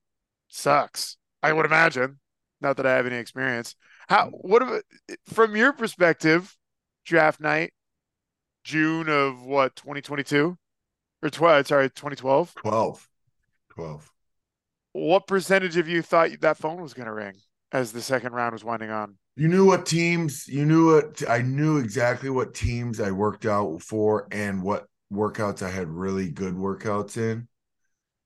sucks 0.49 1.19
i 1.43 1.53
would 1.53 1.67
imagine 1.67 2.21
not 2.63 2.77
that 2.79 2.87
i 2.87 2.95
have 2.97 3.07
any 3.07 3.17
experience. 3.17 3.77
How 4.09 4.29
what 4.31 4.63
about 4.63 4.85
from 5.27 5.57
your 5.57 5.73
perspective 5.75 6.57
draft 7.07 7.41
night 7.41 7.75
June 8.65 9.09
of 9.09 9.43
what 9.45 9.77
2022 9.77 10.59
or 11.23 11.31
12 11.31 11.69
sorry 11.69 11.91
2012 11.91 12.57
12. 12.57 13.09
12. 13.69 14.13
what 14.93 15.27
percentage 15.27 15.77
of 15.77 15.89
you 15.89 16.03
thought 16.03 16.31
that 16.41 16.57
phone 16.57 16.81
was 16.81 16.95
going 16.95 17.07
to 17.07 17.13
ring 17.13 17.35
as 17.73 17.93
the 17.93 18.03
second 18.03 18.33
round 18.33 18.53
was 18.53 18.65
winding 18.65 18.91
on 18.91 19.19
You 19.37 19.49
knew 19.49 19.65
what 19.65 19.87
teams, 19.87 20.47
you 20.47 20.65
knew 20.65 20.95
what 20.95 21.23
I 21.29 21.43
knew 21.43 21.79
exactly 21.79 22.31
what 22.31 22.55
teams 22.55 23.01
I 23.01 23.11
worked 23.11 23.47
out 23.47 23.83
for 23.83 24.29
and 24.31 24.63
what 24.63 24.87
workouts 25.13 25.63
I 25.63 25.71
had 25.71 25.89
really 25.89 26.31
good 26.31 26.55
workouts 26.55 27.17
in. 27.17 27.49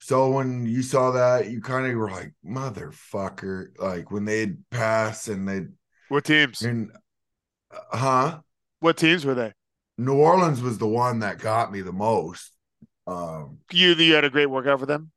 So 0.01 0.31
when 0.31 0.67
you 0.67 0.83
saw 0.83 1.13
that, 1.13 1.49
you 1.49 1.61
kind 1.61 1.87
of 1.87 1.97
were 1.97 2.11
like, 2.11 2.33
motherfucker. 2.45 3.69
Like 3.79 4.11
when 4.11 4.25
they'd 4.25 4.59
pass 4.71 5.29
and 5.29 5.49
they'd 5.49 5.69
what 6.09 6.25
teams 6.25 6.63
and 6.63 6.91
huh? 7.73 8.41
what 8.81 8.97
teams 8.97 9.25
were 9.25 9.35
they 9.35 9.53
New 9.99 10.15
Orleans 10.15 10.61
was 10.61 10.79
the 10.79 10.87
one 10.87 11.21
that 11.21 11.39
got 11.39 11.73
me 11.73 11.81
the 11.81 11.93
most. 11.93 12.53
Um, 13.07 13.59
you 13.73 13.95
you 13.95 14.15
had 14.15 14.25
a 14.25 14.31
great 14.31 14.47
workout 14.47 14.81
for 14.81 14.87
them 14.87 15.13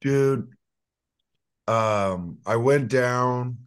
dude, 0.00 0.48
um, 1.66 2.38
I 2.46 2.56
went 2.56 2.88
down. 2.88 3.58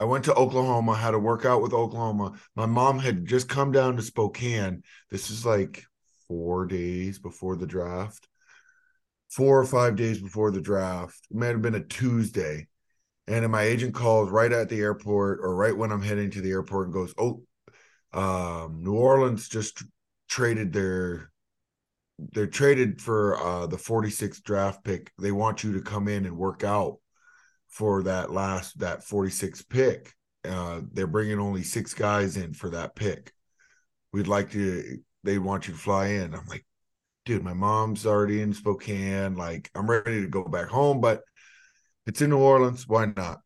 I 0.00 0.04
went 0.04 0.24
to 0.26 0.34
Oklahoma, 0.34 0.94
had 0.94 1.14
a 1.14 1.18
workout 1.18 1.62
with 1.62 1.72
Oklahoma. 1.72 2.34
My 2.54 2.66
mom 2.66 2.98
had 2.98 3.26
just 3.26 3.48
come 3.48 3.72
down 3.72 3.96
to 3.96 4.02
Spokane. 4.02 4.82
This 5.10 5.30
is 5.30 5.44
like 5.44 5.84
four 6.28 6.66
days 6.66 7.18
before 7.18 7.56
the 7.56 7.66
draft. 7.66 8.28
four 9.30 9.58
or 9.60 9.64
five 9.66 9.96
days 9.96 10.20
before 10.20 10.50
the 10.50 10.60
draft. 10.60 11.26
It 11.30 11.36
might 11.36 11.48
have 11.48 11.62
been 11.62 11.74
a 11.74 11.84
Tuesday. 11.84 12.66
And 13.26 13.50
my 13.52 13.62
agent 13.62 13.94
calls 13.94 14.30
right 14.30 14.50
at 14.52 14.68
the 14.70 14.80
airport 14.80 15.40
or 15.42 15.54
right 15.54 15.76
when 15.76 15.92
I'm 15.92 16.02
heading 16.02 16.30
to 16.32 16.40
the 16.40 16.50
airport 16.50 16.86
and 16.86 16.94
goes, 16.94 17.14
Oh, 17.18 17.42
um, 18.12 18.82
New 18.82 18.94
Orleans 18.94 19.48
just 19.48 19.82
traded 20.28 20.72
their 20.72 21.30
they're 22.32 22.46
traded 22.46 23.00
for 23.00 23.36
uh 23.38 23.66
the 23.66 23.78
46th 23.78 24.42
draft 24.42 24.84
pick. 24.84 25.12
They 25.18 25.32
want 25.32 25.64
you 25.64 25.72
to 25.74 25.80
come 25.82 26.08
in 26.08 26.26
and 26.26 26.36
work 26.36 26.64
out 26.64 26.98
for 27.68 28.02
that 28.04 28.32
last 28.32 28.78
that 28.78 29.04
46 29.04 29.62
pick. 29.62 30.14
Uh 30.44 30.82
they're 30.92 31.06
bringing 31.06 31.38
only 31.38 31.62
six 31.62 31.94
guys 31.94 32.36
in 32.36 32.54
for 32.54 32.70
that 32.70 32.94
pick. 32.94 33.32
We'd 34.12 34.28
like 34.28 34.50
to 34.52 34.98
they 35.24 35.38
want 35.38 35.68
you 35.68 35.74
to 35.74 35.80
fly 35.80 36.06
in. 36.08 36.34
I'm 36.34 36.46
like, 36.46 36.64
dude, 37.24 37.44
my 37.44 37.52
mom's 37.52 38.06
already 38.06 38.40
in 38.40 38.52
Spokane. 38.52 39.34
Like, 39.34 39.70
I'm 39.74 39.90
ready 39.90 40.22
to 40.22 40.28
go 40.28 40.44
back 40.44 40.68
home, 40.68 41.00
but 41.00 41.22
it's 42.06 42.22
in 42.22 42.30
New 42.30 42.38
Orleans. 42.38 42.86
Why 42.88 43.06
not? 43.06 43.40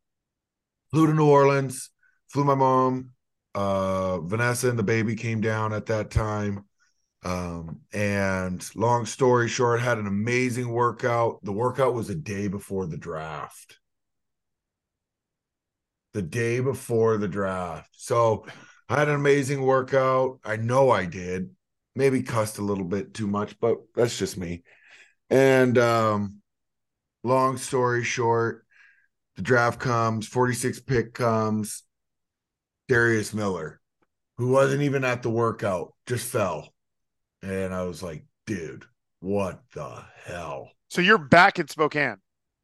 Flew 0.91 1.07
to 1.07 1.13
New 1.13 1.29
Orleans, 1.29 1.89
flew 2.29 2.43
my 2.43 2.55
mom. 2.55 3.09
Uh 3.55 4.19
Vanessa 4.21 4.69
and 4.69 4.79
the 4.79 4.83
baby 4.83 5.15
came 5.15 5.41
down 5.41 5.73
at 5.73 5.87
that 5.87 6.11
time. 6.11 6.65
Um, 7.25 7.79
and 7.93 8.63
long 8.75 9.05
story 9.05 9.47
short, 9.47 9.79
had 9.81 9.97
an 9.97 10.07
amazing 10.07 10.69
workout. 10.69 11.39
The 11.43 11.53
workout 11.53 11.93
was 11.93 12.09
a 12.09 12.15
day 12.15 12.47
before 12.47 12.85
the 12.85 12.97
draft. 12.97 13.79
The 16.13 16.21
day 16.21 16.59
before 16.59 17.17
the 17.17 17.27
draft. 17.27 17.89
So 17.93 18.45
I 18.87 18.99
had 18.99 19.09
an 19.09 19.15
amazing 19.15 19.61
workout. 19.61 20.39
I 20.43 20.57
know 20.57 20.89
I 20.91 21.05
did. 21.05 21.51
Maybe 21.95 22.23
cussed 22.23 22.57
a 22.57 22.63
little 22.63 22.85
bit 22.85 23.13
too 23.13 23.27
much, 23.27 23.59
but 23.59 23.77
that's 23.95 24.17
just 24.17 24.37
me. 24.37 24.63
And 25.29 25.77
um, 25.77 26.37
long 27.23 27.57
story 27.57 28.03
short, 28.03 28.65
the 29.35 29.41
draft 29.41 29.79
comes, 29.79 30.27
46 30.27 30.81
pick 30.81 31.13
comes. 31.13 31.83
Darius 32.87 33.33
Miller, 33.33 33.79
who 34.37 34.49
wasn't 34.49 34.83
even 34.83 35.03
at 35.03 35.23
the 35.23 35.29
workout, 35.29 35.93
just 36.05 36.27
fell 36.27 36.73
and 37.43 37.73
I 37.73 37.83
was 37.83 38.01
like, 38.01 38.23
dude, 38.47 38.85
what 39.19 39.61
the 39.73 40.03
hell? 40.25 40.71
So 40.89 41.01
you're 41.01 41.17
back 41.17 41.59
in 41.59 41.67
Spokane. 41.67 42.17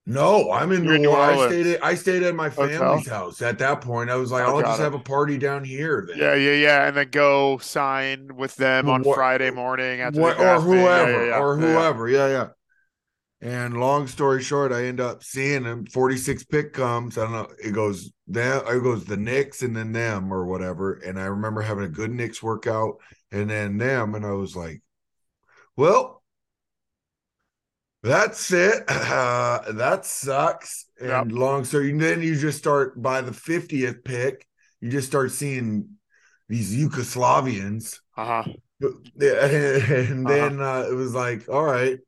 No, 0.09 0.51
I'm 0.51 0.71
in 0.71 0.83
You're 0.83 0.95
in 0.95 1.01
New 1.03 1.09
New 1.09 1.15
Orleans. 1.15 1.39
I 1.41 1.47
stayed 1.49 1.67
at 1.67 1.83
I 1.83 1.93
stayed 1.95 2.23
at 2.23 2.33
my 2.35 2.49
Hotel? 2.49 2.79
family's 2.79 3.07
house. 3.07 3.41
At 3.43 3.59
that 3.59 3.81
point, 3.81 4.09
I 4.09 4.15
was 4.15 4.31
like, 4.31 4.43
Oh, 4.47 4.55
I'll 4.57 4.61
just 4.63 4.79
it. 4.79 4.83
have 4.83 4.95
a 4.95 4.99
party 4.99 5.37
down 5.37 5.63
here 5.63 6.03
then. 6.07 6.17
Yeah, 6.17 6.33
yeah, 6.33 6.53
yeah. 6.53 6.87
And 6.87 6.97
then 6.97 7.09
go 7.11 7.59
sign 7.59 8.35
with 8.35 8.55
them 8.55 8.89
on 8.89 9.03
What- 9.03 9.15
Friday 9.15 9.51
morning 9.51 10.01
after 10.01 10.19
What- 10.19 10.37
or 10.37 10.43
draft 10.43 10.63
thing. 10.63 10.73
Yeah, 10.73 10.81
whoever, 10.81 11.11
yeah, 11.11 11.25
yeah. 11.27 11.39
or 11.39 11.59
Yeah, 11.59 11.65
yeah. 11.67 11.73
whoever. 11.73 12.09
Yeah, 12.09 12.27
yeah. 12.27 12.47
And 13.41 13.79
long 13.79 14.07
story 14.07 14.41
short, 14.41 14.71
I 14.73 14.85
end 14.85 14.99
up 14.99 15.23
seeing 15.23 15.63
him. 15.63 15.85
46 15.85 16.43
pick 16.45 16.73
comes. 16.73 17.17
I 17.17 17.21
don't 17.25 17.31
know. 17.31 17.47
It 17.63 17.71
goes 17.71 18.11
them. 18.27 18.63
It 18.67 18.83
goes 18.83 19.05
the 19.05 19.15
Knicks 19.15 19.61
and 19.61 19.75
then 19.77 19.91
them 19.93 20.33
or 20.33 20.45
whatever. 20.45 20.93
And 20.93 21.19
I 21.19 21.25
remember 21.25 21.61
having 21.61 21.83
a 21.85 21.87
good 21.89 22.11
Knicks 22.11 22.41
workout 22.43 22.95
and 23.31 23.47
then 23.49 23.77
them. 23.77 24.15
And 24.15 24.25
I 24.25 24.31
was 24.31 24.55
like, 24.55 24.81
well, 25.77 26.18
that's 28.03 28.51
it. 28.51 28.83
Uh, 28.87 29.71
that 29.73 30.05
sucks. 30.05 30.85
And 31.01 31.31
long 31.31 31.65
story. 31.65 31.91
And 31.91 32.01
then 32.01 32.21
you 32.21 32.35
just 32.37 32.57
start 32.57 33.01
by 33.01 33.21
the 33.21 33.31
50th 33.31 34.03
pick. 34.03 34.45
You 34.81 34.89
just 34.89 35.07
start 35.07 35.31
seeing 35.31 35.89
these 36.47 36.75
Yugoslavians. 36.75 37.99
Uh-huh. 38.17 38.43
And 38.81 40.25
then 40.25 40.61
uh, 40.61 40.87
it 40.89 40.93
was 40.93 41.13
like, 41.13 41.49
all 41.49 41.63
right, 41.65 41.99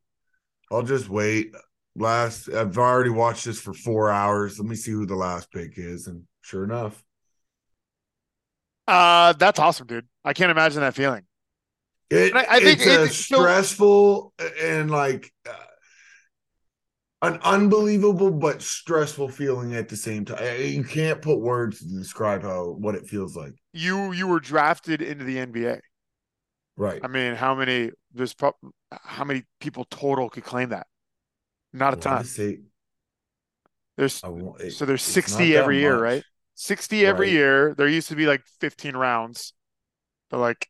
I'll 0.70 0.82
just 0.82 1.08
wait. 1.10 1.54
Last, 1.94 2.48
I've 2.48 2.78
already 2.78 3.10
watched 3.10 3.44
this 3.44 3.60
for 3.60 3.74
four 3.74 4.10
hours. 4.10 4.58
Let 4.58 4.66
me 4.66 4.76
see 4.76 4.92
who 4.92 5.04
the 5.04 5.14
last 5.14 5.52
pick 5.52 5.76
is, 5.76 6.06
and 6.06 6.22
sure 6.40 6.64
enough, 6.64 7.04
Uh, 8.88 9.34
that's 9.34 9.58
awesome, 9.58 9.86
dude. 9.86 10.06
I 10.24 10.32
can't 10.32 10.50
imagine 10.50 10.80
that 10.80 10.94
feeling. 10.94 11.24
it, 12.10 12.34
I- 12.34 12.46
I 12.56 12.60
think 12.60 12.80
it's 12.80 12.86
it- 12.86 13.12
so- 13.12 13.36
stressful 13.36 14.32
and 14.62 14.90
like 14.90 15.30
uh, 15.46 15.52
an 17.22 17.38
unbelievable 17.44 18.30
but 18.30 18.60
stressful 18.60 19.28
feeling 19.28 19.74
at 19.74 19.88
the 19.88 19.96
same 19.96 20.24
time. 20.24 20.60
You 20.60 20.84
can't 20.84 21.22
put 21.22 21.38
words 21.38 21.78
to 21.78 21.86
describe 21.86 22.42
how 22.42 22.70
what 22.78 22.94
it 22.94 23.06
feels 23.06 23.36
like. 23.36 23.52
You 23.72 24.12
you 24.12 24.26
were 24.26 24.40
drafted 24.40 25.00
into 25.00 25.24
the 25.24 25.36
NBA. 25.38 25.80
Right. 26.76 27.00
I 27.02 27.08
mean, 27.08 27.34
how 27.34 27.54
many 27.54 27.90
there's 28.12 28.34
pro- 28.34 28.56
how 28.90 29.24
many 29.24 29.44
people 29.60 29.84
total 29.84 30.28
could 30.30 30.44
claim 30.44 30.70
that? 30.70 30.86
Not 31.72 31.94
a 31.94 31.96
ton. 31.96 32.24
say- 32.24 32.58
There's 33.96 34.22
it- 34.58 34.72
so 34.72 34.84
there's 34.84 35.02
60 35.02 35.32
not 35.32 35.38
that 35.38 35.56
every 35.62 35.78
year, 35.80 35.98
right? 35.98 36.24
60 36.54 37.06
every 37.06 37.26
Right. 37.28 37.32
year. 37.32 37.74
There 37.74 37.88
used 37.88 38.08
to 38.08 38.16
be 38.16 38.26
like 38.26 38.42
15 38.60 38.96
rounds. 38.96 39.54
But 40.30 40.38
like 40.40 40.68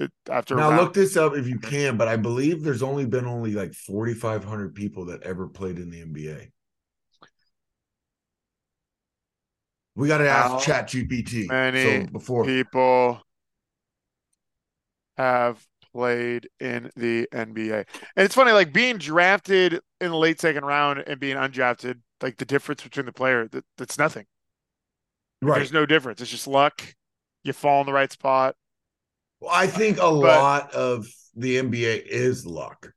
it, 0.00 0.10
after 0.30 0.54
Now 0.56 0.70
round- 0.70 0.82
look 0.82 0.94
this 0.94 1.16
up 1.16 1.34
if 1.36 1.46
you 1.46 1.58
can, 1.58 1.96
but 1.96 2.08
I 2.08 2.16
believe 2.16 2.62
there's 2.62 2.82
only 2.82 3.06
been 3.06 3.26
only 3.26 3.52
like 3.52 3.72
4,500 3.74 4.74
people 4.74 5.06
that 5.06 5.22
ever 5.22 5.46
played 5.46 5.78
in 5.78 5.90
the 5.90 6.00
NBA. 6.00 6.50
We 9.96 10.08
got 10.08 10.18
to 10.18 10.30
How 10.30 10.56
ask 10.56 10.66
Chat 10.66 10.88
GPT. 10.88 11.48
many 11.48 12.06
So 12.06 12.12
before 12.12 12.44
people 12.44 13.20
have 15.16 15.64
played 15.92 16.48
in 16.60 16.90
the 16.96 17.28
NBA. 17.32 17.84
And 18.16 18.24
it's 18.24 18.34
funny, 18.34 18.52
like 18.52 18.72
being 18.72 18.96
drafted 18.96 19.80
in 20.00 20.10
the 20.10 20.16
late 20.16 20.40
second 20.40 20.64
round 20.64 21.00
and 21.06 21.20
being 21.20 21.36
undrafted, 21.36 22.00
like 22.22 22.38
the 22.38 22.44
difference 22.44 22.82
between 22.82 23.06
the 23.06 23.12
player, 23.12 23.48
that, 23.48 23.64
that's 23.76 23.98
nothing. 23.98 24.24
right, 25.42 25.56
There's 25.56 25.72
no 25.72 25.84
difference. 25.84 26.20
It's 26.20 26.30
just 26.30 26.46
luck. 26.46 26.94
You 27.44 27.52
fall 27.52 27.80
in 27.80 27.86
the 27.86 27.92
right 27.92 28.10
spot. 28.12 28.54
Well, 29.40 29.50
I 29.52 29.66
think 29.66 29.98
a 29.98 30.06
lot 30.06 30.72
of 30.74 31.06
the 31.34 31.56
NBA 31.56 31.96
is 31.96 32.46
luck. 32.46 32.92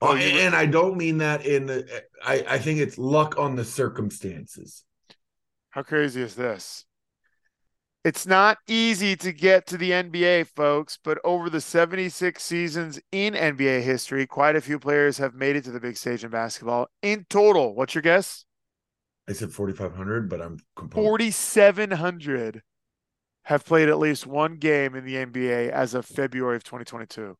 Oh, 0.00 0.14
Uh, 0.14 0.16
and 0.16 0.54
I 0.54 0.66
don't 0.66 0.96
mean 0.96 1.18
that 1.18 1.46
in 1.46 1.66
the. 1.66 2.02
I 2.24 2.44
I 2.48 2.58
think 2.58 2.80
it's 2.80 2.98
luck 2.98 3.38
on 3.38 3.56
the 3.56 3.64
circumstances. 3.64 4.84
How 5.70 5.82
crazy 5.82 6.22
is 6.22 6.34
this? 6.34 6.84
It's 8.04 8.26
not 8.26 8.58
easy 8.66 9.14
to 9.16 9.32
get 9.32 9.66
to 9.68 9.76
the 9.76 9.92
NBA, 9.92 10.42
folks, 10.44 10.98
but 11.02 11.18
over 11.22 11.48
the 11.48 11.60
76 11.60 12.42
seasons 12.42 13.00
in 13.12 13.34
NBA 13.34 13.80
history, 13.80 14.26
quite 14.26 14.56
a 14.56 14.60
few 14.60 14.78
players 14.80 15.18
have 15.18 15.34
made 15.34 15.54
it 15.54 15.64
to 15.64 15.70
the 15.70 15.80
big 15.80 15.96
stage 15.96 16.24
in 16.24 16.30
basketball. 16.30 16.88
In 17.00 17.26
total, 17.30 17.74
what's 17.74 17.94
your 17.94 18.02
guess? 18.02 18.44
I 19.28 19.32
said 19.32 19.52
4,500, 19.52 20.28
but 20.28 20.40
I'm 20.40 20.58
composed. 20.76 20.94
4,700 20.94 22.62
have 23.44 23.64
played 23.64 23.88
at 23.88 23.98
least 23.98 24.26
one 24.26 24.56
game 24.56 24.94
in 24.94 25.04
the 25.04 25.16
NBA 25.16 25.68
as 25.68 25.94
of 25.94 26.06
February 26.06 26.56
of 26.56 26.64
2022. 26.64 27.36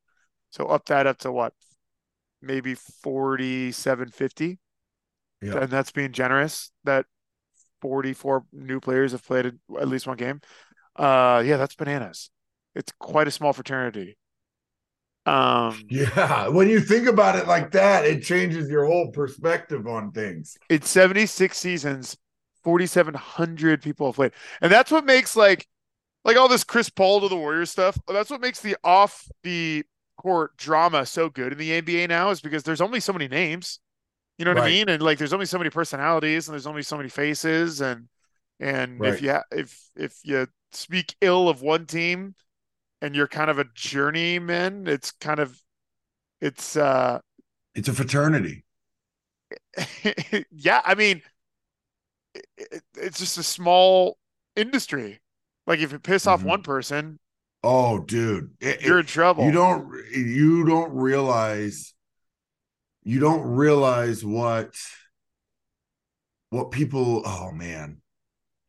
So 0.51 0.67
up 0.67 0.85
that 0.87 1.07
up 1.07 1.17
to 1.19 1.31
what? 1.31 1.53
Maybe 2.41 2.75
4,750. 2.75 4.59
Yeah. 5.41 5.57
And 5.57 5.69
that's 5.69 5.91
being 5.91 6.11
generous 6.11 6.71
that 6.83 7.05
44 7.81 8.45
new 8.51 8.79
players 8.79 9.11
have 9.11 9.25
played 9.25 9.45
at 9.45 9.87
least 9.87 10.07
one 10.07 10.17
game. 10.17 10.41
Uh, 10.95 11.43
yeah, 11.45 11.57
that's 11.57 11.75
bananas. 11.75 12.29
It's 12.75 12.91
quite 12.99 13.27
a 13.27 13.31
small 13.31 13.53
fraternity. 13.53 14.17
Um, 15.25 15.83
Yeah, 15.89 16.49
when 16.49 16.69
you 16.69 16.79
think 16.81 17.07
about 17.07 17.37
it 17.37 17.47
like 17.47 17.71
that, 17.71 18.05
it 18.05 18.23
changes 18.23 18.69
your 18.69 18.85
whole 18.85 19.11
perspective 19.11 19.87
on 19.87 20.11
things. 20.11 20.57
it's 20.69 20.89
76 20.89 21.57
seasons 21.57 22.17
4700 22.63 23.81
people 23.81 24.07
have 24.07 24.15
played 24.15 24.31
and 24.61 24.71
that's 24.71 24.91
what 24.91 25.05
makes 25.05 25.35
like 25.35 25.67
like 26.25 26.37
all 26.37 26.47
this 26.47 26.63
chris 26.63 26.89
paul 26.89 27.21
to 27.21 27.27
the 27.27 27.35
warriors 27.35 27.71
stuff 27.71 27.97
that's 28.07 28.29
what 28.29 28.41
makes 28.41 28.61
the 28.61 28.75
off 28.83 29.27
the 29.43 29.83
court 30.17 30.55
drama 30.57 31.05
so 31.05 31.29
good 31.29 31.51
in 31.53 31.57
the 31.57 31.81
nba 31.81 32.07
now 32.07 32.29
is 32.29 32.41
because 32.41 32.63
there's 32.63 32.81
only 32.81 32.99
so 32.99 33.13
many 33.13 33.27
names 33.27 33.79
you 34.37 34.45
know 34.45 34.51
what 34.51 34.57
i 34.57 34.61
mean 34.61 34.89
and 34.89 35.01
like 35.03 35.17
there's 35.17 35.33
only 35.33 35.45
so 35.45 35.57
many 35.57 35.69
personalities 35.69 36.47
and 36.47 36.53
there's 36.53 36.67
only 36.67 36.83
so 36.83 36.97
many 36.97 37.09
faces 37.09 37.81
and 37.81 38.07
and 38.59 38.99
Right. 38.99 39.09
if 39.09 39.21
you 39.21 39.31
ha- 39.31 39.43
if 39.51 39.79
if 39.95 40.15
you 40.23 40.47
speak 40.71 41.15
ill 41.21 41.49
of 41.49 41.61
one 41.61 41.85
team 41.85 42.35
and 43.01 43.15
you're 43.15 43.27
kind 43.27 43.51
of 43.51 43.59
a 43.59 43.65
journeyman 43.75 44.87
it's 44.87 45.11
kind 45.11 45.39
of 45.39 45.59
it's 46.41 46.77
uh 46.77 47.19
It's 47.75 47.87
a 47.87 47.93
fraternity. 47.93 48.65
yeah, 50.51 50.81
I 50.85 50.95
mean, 50.95 51.21
it- 52.57 52.83
it's 52.95 53.19
just 53.19 53.37
a 53.37 53.43
small 53.43 54.17
industry. 54.55 55.19
Like 55.65 55.79
if 55.79 55.91
you 55.91 55.99
piss 55.99 56.27
off 56.27 56.41
Mhm. 56.41 56.45
one 56.47 56.63
person, 56.63 57.19
Oh, 57.65 57.99
dude, 57.99 58.51
It- 58.59 58.81
you're 58.81 58.97
it- 58.97 59.01
in 59.01 59.05
trouble. 59.05 59.45
you 59.45 59.51
don't 59.53 59.89
you 60.13 60.65
don't 60.65 60.93
realize 60.93 61.93
you 63.03 63.19
don't 63.19 63.43
realize 63.43 64.23
what 64.25 64.75
what 66.49 66.71
people. 66.71 67.21
Oh 67.25 67.51
man, 67.51 68.01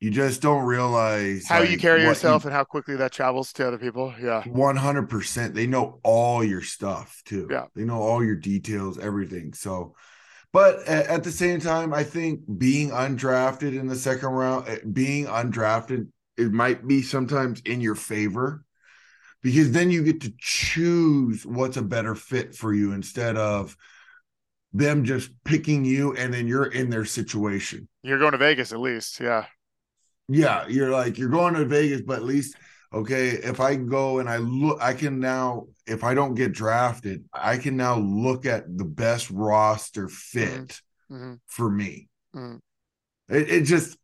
You 0.00 0.10
just 0.10 0.42
don't 0.42 0.64
realize 0.66 1.46
How 1.48 1.62
you 1.62 1.78
carry 1.78 2.02
yourself 2.02 2.44
and 2.44 2.52
how 2.52 2.62
quickly 2.64 2.94
that 2.96 3.10
travels 3.12 3.52
to 3.54 3.66
other 3.66 3.78
people. 3.78 4.12
Yeah. 4.20 4.42
One 4.44 4.76
hundred 4.76 5.08
percent. 5.08 5.54
They 5.54 5.66
know 5.66 5.98
all 6.02 6.44
your 6.44 6.60
stuff 6.62 7.22
too. 7.24 7.48
Yeah. 7.50 7.66
They 7.74 7.84
know 7.84 8.00
all 8.02 8.22
your 8.22 8.36
details, 8.36 8.98
everything. 8.98 9.54
So, 9.54 9.94
but 10.52 10.80
a- 10.86 11.10
at 11.10 11.24
the 11.24 11.32
same 11.32 11.58
time, 11.60 11.94
I 11.94 12.04
think 12.04 12.40
being 12.58 12.90
undrafted 12.90 13.76
in 13.78 13.86
the 13.86 13.96
second 13.96 14.28
round, 14.28 14.68
eh, 14.68 14.78
being 14.92 15.24
undrafted, 15.26 16.08
it 16.36 16.52
might 16.52 16.86
be 16.86 17.02
sometimes 17.02 17.60
in 17.62 17.80
your 17.80 17.94
favor 17.94 18.64
because 19.42 19.72
then 19.72 19.90
you 19.90 20.02
get 20.02 20.22
to 20.22 20.32
choose 20.38 21.44
what's 21.44 21.76
a 21.76 21.82
better 21.82 22.14
fit 22.14 22.54
for 22.54 22.72
you 22.72 22.92
instead 22.92 23.36
of 23.36 23.76
them 24.72 25.04
just 25.04 25.30
picking 25.44 25.84
you 25.84 26.14
and 26.16 26.32
then 26.34 26.48
you're 26.48 26.66
in 26.66 26.90
their 26.90 27.04
situation. 27.04 27.88
You're 28.02 28.18
going 28.18 28.32
to 28.32 28.38
Vegas 28.38 28.72
at 28.72 28.80
least. 28.80 29.20
Yeah. 29.20 29.46
Yeah, 30.28 30.66
you're 30.66 30.90
like 30.90 31.18
you're 31.18 31.28
going 31.28 31.54
to 31.54 31.64
Vegas, 31.66 32.00
but 32.00 32.16
at 32.16 32.24
least 32.24 32.56
okay, 32.92 33.28
if 33.30 33.60
I 33.60 33.76
go 33.76 34.20
and 34.20 34.28
I 34.28 34.38
look, 34.38 34.80
I 34.80 34.94
can 34.94 35.20
now 35.20 35.66
if 35.86 36.02
I 36.02 36.14
don't 36.14 36.34
get 36.34 36.52
drafted, 36.52 37.24
I 37.32 37.58
can 37.58 37.76
now 37.76 37.98
look 37.98 38.46
at 38.46 38.64
the 38.78 38.84
best 38.84 39.30
roster 39.30 40.08
fit 40.08 40.80
Mhm. 41.10 41.40
for 41.46 41.70
me. 41.70 42.08
Mhm. 42.34 42.60
It, 43.28 43.50
it 43.50 43.60
just 43.64 43.98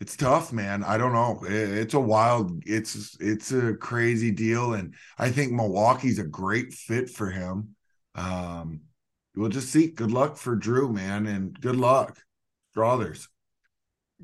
it's 0.00 0.16
tough, 0.16 0.52
man. 0.52 0.84
I 0.84 0.96
don't 0.96 1.12
know. 1.12 1.40
It's 1.44 1.94
a 1.94 2.00
wild, 2.00 2.62
it's 2.66 3.16
it's 3.20 3.50
a 3.52 3.74
crazy 3.74 4.30
deal, 4.30 4.74
and 4.74 4.94
I 5.18 5.30
think 5.30 5.52
Milwaukee's 5.52 6.18
a 6.20 6.24
great 6.24 6.72
fit 6.72 7.10
for 7.10 7.30
him. 7.30 7.74
Um, 8.14 8.82
we'll 9.34 9.48
just 9.48 9.70
see. 9.72 9.88
Good 9.88 10.12
luck 10.12 10.36
for 10.36 10.54
Drew, 10.54 10.92
man, 10.92 11.26
and 11.26 11.58
good 11.60 11.76
luck 11.76 12.16
for 12.74 12.84
others. 12.84 13.28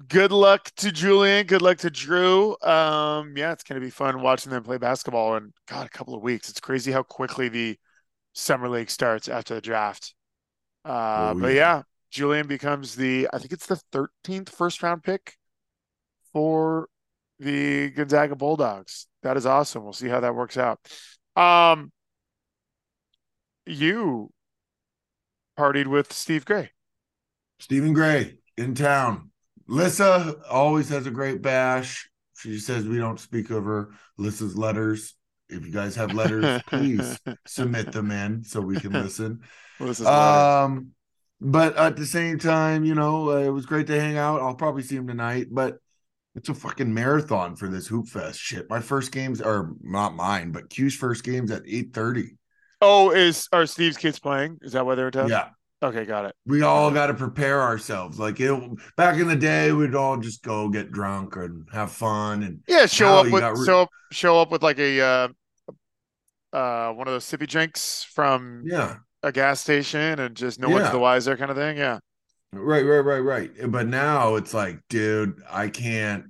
Good 0.09 0.33
luck 0.33 0.71
to 0.77 0.91
Julian. 0.91 1.47
Good 1.47 1.63
luck 1.63 1.79
to 1.79 1.91
Drew. 1.91 2.57
Um, 2.63 3.37
yeah, 3.37 3.53
it's 3.53 3.63
going 3.63 3.81
to 3.81 3.85
be 3.85 3.91
fun 3.91 4.21
watching 4.23 4.51
them 4.51 4.65
play 4.65 4.77
basketball 4.77 5.37
in 5.37 5.53
God 5.69 5.87
a 5.87 5.89
couple 5.91 6.15
of 6.15 6.23
weeks. 6.23 6.49
It's 6.49 6.59
crazy 6.61 6.91
how 6.91 7.05
quickly 7.05 7.49
the 7.49 7.79
summer 8.35 8.69
league 8.69 8.91
starts 8.91 9.29
after 9.29 9.55
the 9.55 9.61
draft. 9.61 10.15
Uh, 10.85 11.35
Oh, 11.35 11.37
but 11.37 11.49
yeah. 11.49 11.55
yeah, 11.55 11.83
Julian 12.11 12.47
becomes 12.49 12.97
the 12.97 13.29
I 13.33 13.39
think 13.39 13.53
it's 13.53 13.67
the 13.67 13.81
13th 13.93 14.51
first 14.51 14.83
round 14.83 15.05
pick 15.05 15.37
for 16.35 16.89
the 17.39 17.91
Gonzaga 17.91 18.37
Bulldogs. 18.37 19.07
That 19.23 19.39
is 19.39 19.47
awesome. 19.47 19.85
We'll 19.85 19.95
see 19.95 20.09
how 20.09 20.21
that 20.21 20.35
works 20.35 20.59
out. 20.59 20.79
Um, 21.37 21.91
you 23.65 24.31
partied 25.59 25.87
with 25.87 26.13
Steve 26.13 26.45
Gray. 26.45 26.71
Stephen 27.59 27.95
Gray 27.95 28.35
in 28.59 28.75
town. 28.75 29.31
Lissa 29.67 30.37
always 30.51 30.91
has 30.91 31.07
a 31.07 31.11
great 31.11 31.41
bash. 31.41 32.11
She 32.37 32.59
says 32.59 32.87
we 32.87 32.99
don't 32.99 33.19
speak 33.19 33.49
of 33.51 33.65
her. 33.65 33.91
Lissa's 34.19 34.57
letters. 34.57 35.15
If 35.49 35.65
you 35.65 35.73
guys 35.73 35.97
have 35.97 36.13
letters, 36.13 36.63
please 36.67 37.19
submit 37.47 37.93
them 37.93 38.11
in 38.11 38.45
so 38.45 38.61
we 38.61 38.79
can 38.79 38.93
listen. 38.93 39.41
Well, 39.81 39.89
this 39.89 39.99
is 39.99 40.07
letters. 40.07 40.71
Um, 40.71 40.91
but 41.41 41.77
at 41.77 41.97
the 41.97 42.07
same 42.07 42.39
time, 42.39 42.85
you 42.85 42.95
know, 42.95 43.31
uh, 43.31 43.39
it 43.39 43.51
was 43.51 43.67
great 43.67 43.89
to 43.89 44.01
hang 44.01 44.17
out. 44.17 44.41
I'll 44.41 44.55
probably 44.55 44.83
see 44.83 44.95
him 44.95 45.09
tonight, 45.09 45.49
but 45.51 45.79
it's 46.35 46.49
a 46.49 46.55
fucking 46.55 46.93
marathon 46.93 47.57
for 47.57 47.69
this 47.69 47.87
hoop 47.87 48.09
fest 48.09 48.39
shit. 48.41 48.69
My 48.69 48.81
first 48.81 49.13
games 49.13 49.41
are 49.41 49.71
not 49.83 50.15
mine, 50.15 50.53
but 50.53 50.71
Q's 50.71 50.95
first 50.97 51.25
games 51.25 51.51
at 51.51 51.63
eight 51.67 51.93
thirty. 51.93 52.37
Oh, 52.81 53.11
is 53.11 53.49
are 53.53 53.67
Steve's 53.67 53.97
kids 53.97 54.19
playing? 54.19 54.59
Is 54.63 54.73
that 54.73 54.85
why 54.85 54.95
they're 54.95 55.07
in 55.07 55.13
town? 55.13 55.29
Yeah, 55.29 55.49
Okay, 55.83 56.05
got 56.05 56.25
it. 56.25 56.35
we 56.47 56.63
all 56.63 56.91
got 56.91 57.09
to 57.09 57.15
prepare 57.15 57.61
ourselves. 57.61 58.19
Like 58.19 58.41
it, 58.41 58.59
back 58.97 59.19
in 59.19 59.29
the 59.29 59.37
day, 59.37 59.73
we'd 59.73 59.95
all 59.95 60.17
just 60.17 60.43
go 60.43 60.69
get 60.69 60.91
drunk 60.93 61.37
and 61.37 61.69
have 61.73 61.93
fun. 61.93 62.43
And 62.43 62.61
Yeah, 62.67 62.87
show 62.87 63.19
up 63.19 63.31
with 63.31 63.43
re- 63.43 63.67
show 63.67 63.83
up 63.83 63.91
show 64.11 64.41
up 64.41 64.51
with 64.51 64.63
like 64.63 64.79
a 64.79 65.01
uh 65.01 65.29
uh 66.53 66.93
one 66.93 67.07
of 67.09 67.13
those 67.13 67.25
sippy 67.25 67.47
drinks 67.49 68.05
from 68.05 68.63
yeah, 68.67 68.97
a 69.23 69.33
gas 69.33 69.61
station 69.61 70.19
and 70.21 70.35
just 70.35 70.59
no 70.61 70.69
one's 70.69 70.91
the 70.91 70.99
wiser 70.99 71.37
kind 71.37 71.51
of 71.51 71.57
thing. 71.57 71.77
Yeah. 71.77 71.99
Right, 72.55 72.85
right, 72.85 72.99
right, 73.01 73.19
right. 73.19 73.51
But 73.71 73.87
now 73.87 74.37
it's 74.37 74.55
like, 74.55 74.81
dude, 74.89 75.43
I 75.51 75.69
can't. 75.69 76.27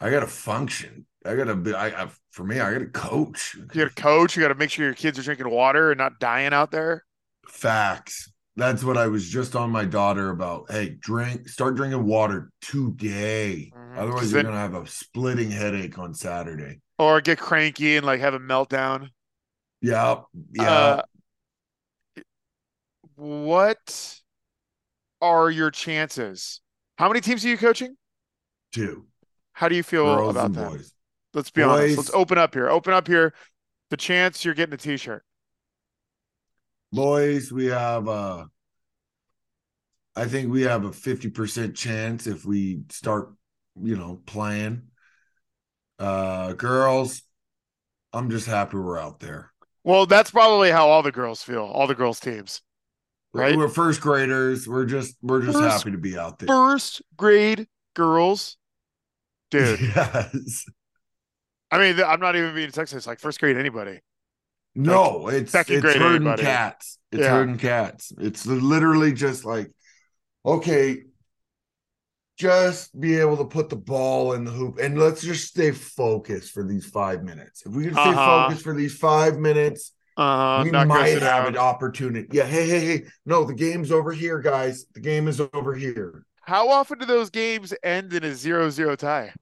I 0.00 0.10
got 0.10 0.20
to 0.20 0.26
function. 0.26 1.06
I 1.24 1.36
got 1.36 1.44
to 1.44 1.56
be. 1.56 1.74
I, 1.74 2.04
I 2.04 2.08
for 2.30 2.44
me, 2.44 2.60
I 2.60 2.72
got 2.72 2.80
to 2.80 2.86
coach. 2.86 3.54
You 3.56 3.66
gotta 3.84 3.90
coach, 3.94 4.36
you 4.36 4.42
got 4.42 4.48
to 4.48 4.54
make 4.54 4.70
sure 4.70 4.84
your 4.84 4.94
kids 4.94 5.18
are 5.18 5.22
drinking 5.22 5.50
water 5.50 5.90
and 5.90 5.98
not 5.98 6.20
dying 6.20 6.52
out 6.52 6.70
there. 6.70 7.04
Facts. 7.48 8.32
That's 8.56 8.82
what 8.82 8.96
I 8.96 9.06
was 9.06 9.28
just 9.28 9.54
on 9.54 9.70
my 9.70 9.84
daughter 9.84 10.30
about. 10.30 10.70
Hey, 10.70 10.96
drink, 11.00 11.48
start 11.48 11.76
drinking 11.76 12.04
water 12.04 12.50
today. 12.60 13.70
Mhm. 13.74 13.94
'Cause 13.94 14.02
Otherwise, 14.02 14.32
you're 14.32 14.42
gonna 14.42 14.56
have 14.58 14.74
a 14.74 14.86
splitting 14.86 15.50
headache 15.50 15.98
on 15.98 16.14
Saturday. 16.14 16.80
Or 16.98 17.20
get 17.20 17.38
cranky 17.38 17.96
and 17.96 18.04
like 18.04 18.20
have 18.20 18.34
a 18.34 18.40
meltdown. 18.40 19.10
Yeah. 19.80 20.22
Yeah. 20.52 20.96
Uh, 20.96 21.02
what 23.16 24.17
are 25.20 25.50
your 25.50 25.70
chances? 25.70 26.60
How 26.96 27.08
many 27.08 27.20
teams 27.20 27.44
are 27.44 27.48
you 27.48 27.58
coaching? 27.58 27.96
two 28.72 29.06
How 29.52 29.68
do 29.68 29.76
you 29.76 29.82
feel 29.82 30.06
girls 30.06 30.30
about 30.30 30.52
that? 30.54 30.72
boys. 30.72 30.92
Let's 31.34 31.50
be 31.50 31.62
honest. 31.62 31.96
Let's 31.96 32.10
open 32.14 32.38
up 32.38 32.54
here. 32.54 32.68
Open 32.68 32.92
up 32.92 33.06
here. 33.06 33.34
The 33.90 33.96
chance 33.96 34.44
you're 34.44 34.54
getting 34.54 34.74
a 34.74 34.78
t-shirt. 34.78 35.24
Boys, 36.92 37.52
we 37.52 37.66
have 37.66 38.08
uh 38.08 38.46
I 40.16 40.26
think 40.26 40.50
we 40.50 40.62
have 40.62 40.84
a 40.84 40.92
50% 40.92 41.76
chance 41.76 42.26
if 42.26 42.44
we 42.44 42.82
start, 42.90 43.32
you 43.80 43.96
know, 43.96 44.20
playing. 44.26 44.82
Uh 45.98 46.52
girls, 46.54 47.22
I'm 48.12 48.30
just 48.30 48.46
happy 48.46 48.76
we're 48.76 48.98
out 48.98 49.20
there. 49.20 49.52
Well, 49.82 50.06
that's 50.06 50.30
probably 50.30 50.70
how 50.70 50.88
all 50.88 51.02
the 51.02 51.10
girls 51.12 51.42
feel, 51.42 51.64
all 51.64 51.86
the 51.88 51.94
girls 51.94 52.20
teams. 52.20 52.62
Right. 53.34 53.56
We're 53.56 53.68
first 53.68 54.00
graders. 54.00 54.66
We're 54.66 54.86
just 54.86 55.16
we're 55.22 55.42
just 55.42 55.58
First- 55.58 55.78
happy 55.78 55.90
to 55.92 55.98
be 55.98 56.16
out 56.18 56.38
there. 56.38 56.46
First 56.48 57.02
grade 57.16 57.68
girls. 57.94 58.56
Dude, 59.50 59.80
Yes. 59.96 60.64
I 61.70 61.78
mean, 61.78 62.02
I'm 62.02 62.20
not 62.20 62.36
even 62.36 62.54
being 62.54 62.70
sexist. 62.70 63.06
Like 63.06 63.20
first 63.20 63.38
grade, 63.40 63.56
anybody. 63.56 64.00
No, 64.74 65.28
it's 65.28 65.52
second 65.52 65.76
it's 65.76 65.82
grade 65.82 65.96
herding 65.96 66.26
anybody. 66.26 66.42
cats. 66.42 66.98
It's 67.12 67.22
Yeah. 67.22 67.30
herding 67.30 67.58
cats. 67.58 68.12
It's 68.18 68.46
literally 68.46 69.12
just 69.12 69.44
like, 69.44 69.70
okay, 70.46 71.02
just 72.38 72.98
be 72.98 73.16
able 73.18 73.36
to 73.38 73.44
put 73.44 73.68
the 73.68 73.76
ball 73.76 74.34
in 74.34 74.44
the 74.44 74.50
hoop 74.50 74.78
and 74.78 74.98
let's 74.98 75.22
just 75.22 75.48
stay 75.48 75.72
focused 75.72 76.52
for 76.52 76.62
these 76.64 76.86
five 76.86 77.24
minutes. 77.24 77.64
If 77.66 77.72
we 77.72 77.84
can 77.84 77.94
stay 77.94 78.02
Uh-huh. 78.02 78.46
focused 78.48 78.62
for 78.64 78.74
these 78.74 78.96
five 78.96 79.36
minutes, 79.38 79.92
Uh, 80.18 80.62
we 80.64 80.70
not 80.72 80.88
might 80.88 81.22
have 81.22 81.46
an 81.46 81.56
opportunity. 81.56 82.26
Yeah, 82.32 82.44
hey, 82.44 82.68
hey, 82.68 82.80
hey. 82.80 83.04
No, 83.24 83.44
the 83.44 83.54
game's 83.54 83.92
over 83.92 84.12
here, 84.12 84.40
guys. 84.40 84.84
The 84.92 85.00
game 85.00 85.28
is 85.28 85.40
over 85.54 85.74
here. 85.74 86.24
How 86.42 86.68
often 86.68 86.98
do 86.98 87.06
those 87.06 87.30
games 87.30 87.72
end 87.84 88.12
in 88.12 88.24
a 88.24 88.34
zero-zero 88.34 88.96
tie? 88.96 89.32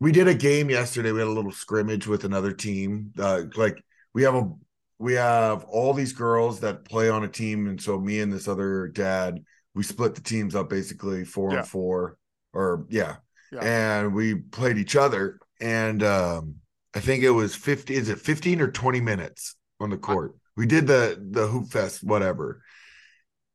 We 0.00 0.10
did 0.10 0.28
a 0.28 0.34
game 0.34 0.70
yesterday. 0.70 1.12
We 1.12 1.18
had 1.18 1.28
a 1.28 1.32
little 1.32 1.52
scrimmage 1.52 2.06
with 2.06 2.24
another 2.24 2.52
team. 2.52 3.12
Uh, 3.18 3.42
like 3.54 3.84
we 4.14 4.22
have 4.22 4.34
a 4.34 4.50
we 4.98 5.12
have 5.14 5.64
all 5.64 5.92
these 5.92 6.12
girls 6.12 6.60
that 6.60 6.84
play 6.84 7.10
on 7.10 7.24
a 7.24 7.28
team, 7.28 7.66
and 7.68 7.80
so 7.80 8.00
me 8.00 8.20
and 8.20 8.32
this 8.32 8.48
other 8.48 8.88
dad, 8.88 9.44
we 9.74 9.82
split 9.82 10.14
the 10.14 10.22
teams 10.22 10.54
up 10.54 10.70
basically 10.70 11.24
four 11.24 11.52
Yeah. 11.52 11.58
and 11.58 11.68
four, 11.68 12.16
or 12.54 12.86
yeah, 12.88 13.16
Yeah. 13.52 13.60
and 13.60 14.14
we 14.14 14.36
played 14.36 14.78
each 14.78 14.96
other. 14.96 15.38
And 15.60 16.02
um, 16.02 16.56
I 16.94 17.00
think 17.00 17.22
it 17.24 17.30
was 17.30 17.54
fifty. 17.54 17.94
Is 17.94 18.08
it 18.08 18.20
fifteen 18.20 18.60
or 18.60 18.70
twenty 18.70 19.00
minutes 19.00 19.54
on 19.82 19.90
the 19.90 19.96
court? 19.98 20.34
We 20.56 20.66
did 20.66 20.86
the 20.86 21.18
the 21.30 21.46
hoop 21.46 21.68
fest, 21.68 22.02
whatever. 22.04 22.62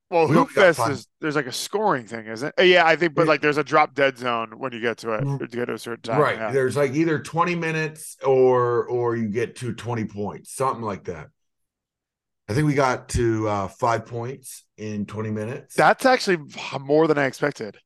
Well, 0.10 0.28
We 0.30 0.36
Hoop 0.36 0.52
Fest 0.52 0.80
is 0.90 1.06
there's 1.20 1.36
like 1.36 1.48
a 1.48 1.52
scoring 1.52 2.06
thing, 2.08 2.28
isn't 2.28 2.54
it? 2.58 2.66
Yeah, 2.68 2.86
I 2.86 2.96
think, 2.96 3.14
but 3.14 3.28
like 3.28 3.42
there's 3.42 3.58
a 3.58 3.64
drop 3.64 3.94
dead 3.94 4.18
zone 4.18 4.58
when 4.58 4.72
you 4.72 4.80
get 4.80 5.00
to 5.00 5.12
it 5.16 5.24
Mm. 5.26 5.40
to 5.40 5.48
get 5.48 5.66
to 5.66 5.74
a 5.74 5.78
certain 5.78 6.02
time. 6.02 6.22
right 6.22 6.38
yeah. 6.38 6.52
there's 6.52 6.78
like 6.78 6.94
either 6.94 7.20
20 7.20 7.56
minutes 7.56 8.16
or 8.26 8.86
or 8.86 9.18
you 9.18 9.28
get 9.28 9.58
to 9.58 9.74
20 9.74 10.06
points 10.06 10.54
something 10.54 10.82
like 10.82 11.04
that 11.06 11.28
i 12.48 12.54
think 12.54 12.66
we 12.68 12.74
got 12.74 13.10
to 13.10 13.50
uh 13.50 13.68
five 13.68 14.06
points 14.06 14.64
in 14.78 15.06
20 15.06 15.30
minutes 15.32 15.76
That's 15.76 16.06
actually 16.06 16.38
more 16.80 17.08
than 17.08 17.18
I 17.18 17.26
expected. 17.26 17.78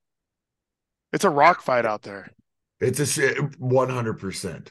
It's 1.13 1.25
a 1.25 1.29
rock 1.29 1.61
fight 1.63 1.85
out 1.87 2.03
there. 2.03 2.29
it's 2.79 2.99
a 2.99 3.05
shit 3.07 3.35
100% 3.37 4.67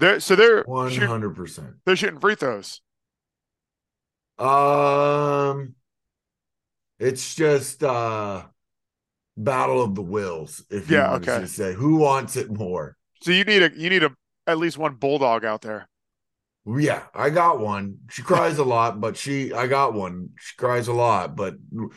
They're 0.00 0.20
so 0.20 0.34
they're 0.34 0.64
100% 0.64 1.76
they're 1.84 1.96
shooting 1.96 2.18
free 2.20 2.34
throws. 2.34 2.80
um 4.38 5.74
it's 6.98 7.34
just 7.34 7.82
uh 7.82 8.44
battle 9.36 9.82
of 9.82 9.94
the 9.94 10.02
wills 10.02 10.64
if 10.70 10.90
you 10.90 10.96
Yeah, 10.96 11.10
want 11.12 11.28
okay. 11.28 11.40
to 11.42 11.48
say 11.48 11.74
who 11.74 11.96
wants 11.96 12.36
it 12.36 12.50
more 12.50 12.96
So 13.22 13.30
you 13.30 13.44
need 13.44 13.62
a 13.62 13.70
you 13.76 13.88
need 13.90 14.02
a 14.04 14.14
at 14.46 14.58
least 14.58 14.78
one 14.78 14.94
bulldog 14.96 15.44
out 15.44 15.62
there. 15.62 15.88
Yeah, 16.66 17.04
I 17.14 17.30
got 17.30 17.58
one. 17.58 17.98
She 18.10 18.22
cries 18.22 18.58
a 18.58 18.64
lot, 18.64 19.00
but 19.00 19.16
she 19.16 19.52
I 19.52 19.66
got 19.66 19.94
one. 19.94 20.30
She 20.38 20.54
cries 20.56 20.88
a 20.88 20.92
lot, 20.92 21.34
but 21.34 21.54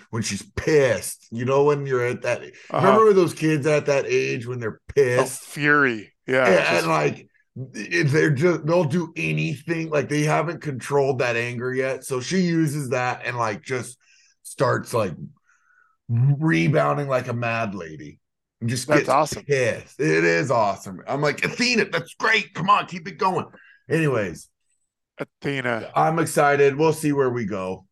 when 0.09 0.23
she's 0.23 0.41
pissed, 0.55 1.27
you 1.31 1.45
know 1.45 1.65
when 1.65 1.85
you're 1.85 2.05
at 2.05 2.21
that 2.21 2.41
Uh-huh. 2.69 2.77
remember 2.87 3.13
those 3.13 3.33
kids 3.33 3.67
at 3.67 3.85
that 3.87 4.05
age 4.07 4.47
when 4.47 4.59
they're 4.59 4.79
Oh, 5.17 5.27
pissed? 5.27 5.41
fury. 5.41 6.13
Yeah. 6.27 6.45
and, 6.47 6.57
just- 6.59 6.71
and 6.71 6.87
like 6.87 7.27
they're 7.55 8.31
just 8.31 8.65
they'll 8.65 8.83
do 8.83 9.13
anything 9.15 9.89
like 9.89 10.09
they 10.09 10.23
haven't 10.23 10.61
controlled 10.61 11.19
that 11.19 11.35
anger 11.35 11.73
yet. 11.73 12.03
So 12.03 12.19
she 12.19 12.39
uses 12.39 12.89
that 12.89 13.25
and 13.25 13.37
like 13.37 13.61
just 13.61 13.97
starts 14.41 14.93
like 14.93 15.13
rebounding 16.09 17.07
like 17.07 17.27
a 17.27 17.33
mad 17.33 17.75
lady. 17.75 18.19
And 18.59 18.69
just 18.69 18.87
That's 18.87 19.01
gets 19.01 19.09
awesome. 19.09 19.43
pissed. 19.43 19.99
It 19.99 20.23
is 20.23 20.49
awesome. 20.49 21.01
I'm 21.07 21.21
like, 21.21 21.43
Athena, 21.43 21.89
that's 21.89 22.13
great. 22.15 22.53
Come 22.53 22.69
on, 22.69 22.85
keep 22.87 23.07
it 23.07 23.17
going. 23.17 23.45
Anyways, 23.89 24.49
Athena. 25.17 25.91
I'm 25.95 26.17
excited. 26.19 26.75
We'll 26.75 26.93
see 26.93 27.11
where 27.11 27.29
we 27.29 27.45
go. 27.45 27.85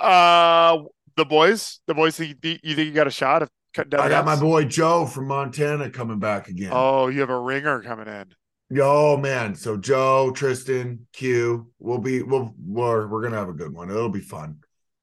Uh, 0.00 0.82
the 1.16 1.24
boys. 1.24 1.80
The 1.86 1.94
boys. 1.94 2.18
You, 2.18 2.34
think 2.34 2.60
you 2.62 2.92
got 2.92 3.06
a 3.06 3.12
shot 3.12 3.42
of 3.42 3.50
cutting? 3.74 3.98
I 3.98 4.08
got 4.08 4.24
my 4.24 4.38
boy 4.38 4.64
Joe 4.64 5.06
from 5.06 5.28
Montana 5.28 5.90
coming 5.90 6.18
back 6.18 6.48
again. 6.48 6.70
Oh, 6.72 7.08
you 7.08 7.20
have 7.20 7.30
a 7.30 7.38
ringer 7.38 7.82
coming 7.82 8.08
in. 8.08 8.26
Yo, 8.70 9.16
man. 9.16 9.54
So 9.54 9.76
Joe, 9.76 10.32
Tristan, 10.32 11.06
Q, 11.12 11.70
we'll 11.78 11.98
be 11.98 12.22
we'll 12.22 12.54
we're 12.64 13.06
we're 13.06 13.22
gonna 13.22 13.36
have 13.36 13.48
a 13.48 13.52
good 13.52 13.72
one. 13.74 13.90
It'll 13.90 14.08
be 14.08 14.20
fun. 14.20 14.58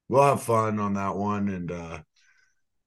We'll 0.10 0.24
have 0.24 0.42
fun 0.42 0.80
on 0.80 0.96
that 0.96 1.16
one. 1.16 1.48
And 1.48 1.72
uh 1.72 2.00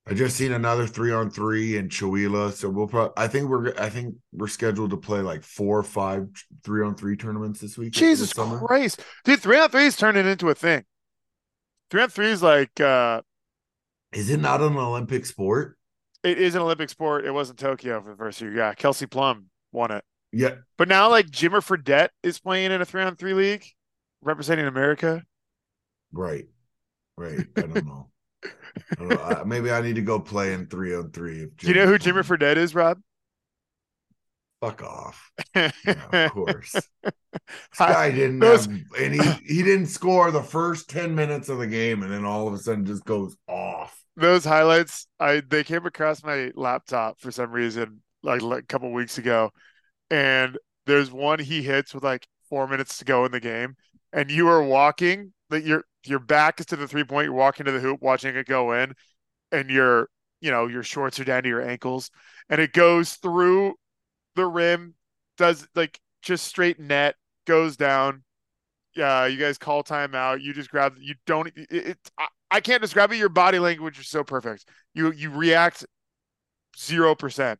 I 0.07 0.13
just 0.13 0.37
seen 0.37 0.53
another 0.53 0.87
three 0.87 1.13
on 1.13 1.31
three 1.31 1.79
in 1.79 1.89
Chihuahua. 1.89 2.51
So 2.51 2.69
we'll 2.69 2.89
probably 2.89 3.15
I 3.17 3.29
think 3.29 3.49
we're 3.49 3.73
I 3.79 3.89
think 3.89 4.17
we're 4.33 4.49
scheduled 4.49 4.91
to 4.91 4.97
play 4.97 5.21
like 5.21 5.43
four 5.43 5.79
or 5.79 5.85
five 5.85 6.27
three 6.65 6.85
on 6.85 6.95
three 6.95 7.17
tournaments 7.17 7.61
this 7.61 7.79
week. 7.79 7.93
Jesus 7.93 8.33
this. 8.33 8.59
Christ, 8.61 9.01
dude! 9.25 9.41
Three 9.41 9.59
on 9.59 9.71
three 9.71 9.87
is 9.87 9.97
turning 9.97 10.27
into 10.27 10.51
a 10.51 10.55
thing. 10.55 10.85
Three 11.91 12.03
on 12.03 12.11
three 12.11 12.31
is 12.31 12.43
like 12.43 12.79
uh, 12.81 13.23
Is 14.15 14.31
it 14.31 14.41
not 14.41 14.61
an 14.61 14.77
Olympic 14.77 15.27
sport? 15.27 15.77
it 16.23 16.39
is 16.39 16.55
an 16.55 16.63
Olympic 16.63 16.89
sport. 16.89 17.27
It 17.27 17.33
wasn't 17.33 17.59
Tokyo 17.59 18.01
for 18.01 18.11
the 18.11 18.17
first 18.17 18.41
year. 18.41 18.51
Yeah, 18.55 18.73
Kelsey 18.73 19.05
Plum 19.07 19.47
won 19.73 19.91
it. 19.91 20.03
Yeah. 20.33 20.55
But 20.79 20.89
now, 20.89 21.11
like 21.11 21.27
Jimmer 21.27 21.61
Fredette 21.63 22.09
is 22.23 22.41
playing 22.41 22.73
in 22.73 22.81
a 22.81 22.85
three 22.87 23.03
on 23.03 23.15
three 23.17 23.35
league, 23.35 23.65
representing 24.23 24.67
America. 24.67 25.23
Right. 26.13 26.47
Right. 27.19 27.41
I 27.57 27.61
don't 27.61 27.85
know. 27.87 28.09
I 28.45 28.51
don't 28.99 29.09
know. 29.11 29.21
I- 29.23 29.45
maybe 29.45 29.71
I 29.71 29.81
need 29.83 29.97
to 29.97 30.03
go 30.03 30.19
play 30.19 30.55
in 30.55 30.67
three 30.67 30.95
on 30.95 31.11
three. 31.11 31.47
Do 31.59 31.69
you 31.69 31.75
know 31.75 31.87
who 31.87 31.99
Jimmer 31.99 32.25
Fredette 32.25 32.57
is, 32.57 32.75
Rob? 32.75 33.01
Fuck 34.61 34.83
off. 34.83 35.31
Yeah, 35.55 35.71
of 36.13 36.33
course. 36.33 36.73
This 36.73 37.81
I- 37.81 37.93
guy 37.93 38.11
didn't 38.13 38.41
have 38.43 38.67
any 38.99 39.19
he 39.45 39.63
didn't 39.63 39.87
score 39.89 40.31
the 40.31 40.43
first 40.43 40.89
10 40.89 41.15
minutes 41.15 41.49
of 41.49 41.59
the 41.59 41.67
game 41.67 42.03
and 42.03 42.11
then 42.11 42.25
all 42.25 42.49
of 42.49 42.55
a 42.55 42.59
sudden 42.59 42.87
just 42.87 43.05
goes 43.05 43.37
off. 43.47 44.01
Those 44.17 44.45
highlights, 44.45 45.07
I 45.19 45.43
they 45.49 45.65
came 45.65 45.87
across 45.87 46.23
my 46.23 46.53
laptop 46.55 47.21
for 47.21 47.33
some 47.33 47.51
reason, 47.51 48.03
like, 48.23 48.43
like 48.43 48.63
a 48.63 48.67
couple 48.67 48.93
weeks 48.93 49.19
ago, 49.19 49.51
and 50.11 50.59
there's 50.87 51.11
one 51.13 51.39
he 51.41 51.63
hits 51.63 51.95
with 51.95 52.05
like 52.05 52.27
four 52.51 52.69
minutes 52.69 52.99
to 52.99 53.05
go 53.05 53.25
in 53.25 53.33
the 53.33 53.41
game, 53.41 53.77
and 54.13 54.31
you 54.31 54.49
are 54.49 54.63
walking, 54.63 55.33
that 55.51 55.65
your 55.65 55.85
your 56.07 56.21
back 56.21 56.61
is 56.61 56.67
to 56.67 56.77
the 56.77 56.89
three 56.89 57.05
point, 57.05 57.27
you're 57.27 57.35
walking 57.35 57.67
to 57.67 57.73
the 57.73 57.81
hoop, 57.81 58.03
watching 58.03 58.37
it 58.37 58.47
go 58.47 58.73
in, 58.73 58.95
and 59.53 59.71
your 59.71 60.09
you 60.41 60.51
know 60.51 60.67
your 60.69 60.83
shorts 60.85 61.21
are 61.21 61.25
down 61.25 61.43
to 61.45 61.49
your 61.49 61.63
ankles, 61.63 62.11
and 62.49 62.61
it 62.61 62.73
goes 62.73 63.15
through 63.15 63.75
the 64.37 64.47
rim, 64.47 64.95
does 65.39 65.67
like 65.75 66.01
just 66.23 66.47
straight 66.47 66.79
net, 66.81 67.17
goes 67.47 67.77
down. 67.77 68.25
Yeah, 68.97 69.27
you 69.27 69.39
guys 69.39 69.59
call 69.59 69.83
timeout. 69.83 70.41
You 70.41 70.53
just 70.53 70.71
grab. 70.71 70.95
You 71.01 71.15
don't. 71.27 71.49
It, 71.49 71.67
it, 71.71 71.99
I, 72.19 72.29
I 72.51 72.61
can't 72.61 72.83
describe 72.83 73.13
it. 73.13 73.17
Your 73.17 73.29
body 73.29 73.59
language 73.59 73.99
is 73.99 74.09
so 74.09 74.23
perfect. 74.25 74.65
You 74.95 75.13
you 75.13 75.31
react 75.31 75.85
zero 76.79 77.15
percent 77.15 77.59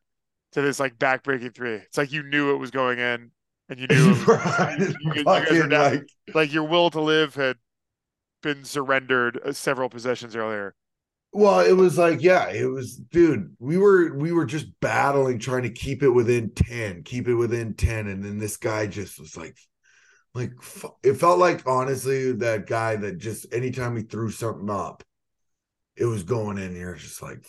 to 0.53 0.63
this 0.63 0.79
like 0.81 0.99
backbreaking 0.99 1.55
three. 1.55 1.75
It's 1.75 1.99
like 1.99 2.13
you 2.13 2.23
knew 2.23 2.55
it 2.55 2.59
was 2.59 2.71
going 2.71 2.99
in, 2.99 3.31
and 3.69 3.81
you 3.81 3.87
knew 3.91 4.13
it 4.13 4.27
was, 4.27 4.27
Right. 4.29 4.79
you- 4.79 4.87
you- 4.87 5.13
you 5.15 5.25
guys 5.25 5.51
were 5.51 5.69
down. 5.69 5.93
like, 5.95 6.07
like 6.35 6.53
your 6.53 6.65
will 6.65 6.91
to 6.91 7.01
live 7.01 7.35
had 7.35 7.57
been 8.43 8.65
surrendered 8.65 9.41
uh, 9.45 9.53
several 9.53 9.89
possessions 9.89 10.37
earlier. 10.37 10.75
well, 11.33 11.61
it 11.61 11.73
was 11.73 11.99
like, 11.99 12.23
yeah, 12.23 12.49
it 12.51 12.67
was 12.71 12.97
dude, 12.97 13.57
we 13.59 13.77
were 13.79 14.15
we 14.17 14.33
were 14.33 14.45
just 14.47 14.67
battling 14.81 15.39
trying 15.39 15.63
to 15.65 15.71
keep 15.71 16.03
it 16.03 16.11
within 16.11 16.51
10, 16.55 17.03
keep 17.05 17.27
it 17.27 17.35
within 17.35 17.75
10. 17.75 18.07
And 18.07 18.23
then 18.23 18.39
this 18.39 18.57
guy 18.59 18.87
just 18.87 19.19
was 19.19 19.37
like, 19.37 19.57
like 20.35 20.53
it 21.03 21.15
felt 21.15 21.39
like 21.39 21.67
honestly 21.67 22.33
that 22.33 22.67
guy 22.67 22.97
that 22.97 23.19
just 23.19 23.47
anytime 23.53 23.97
he 23.97 24.03
threw 24.03 24.31
something 24.31 24.69
up, 24.69 25.03
it 25.97 26.05
was 26.07 26.25
going 26.25 26.59
in 26.59 26.75
here 26.75 26.95
just 26.97 27.23
like 27.23 27.47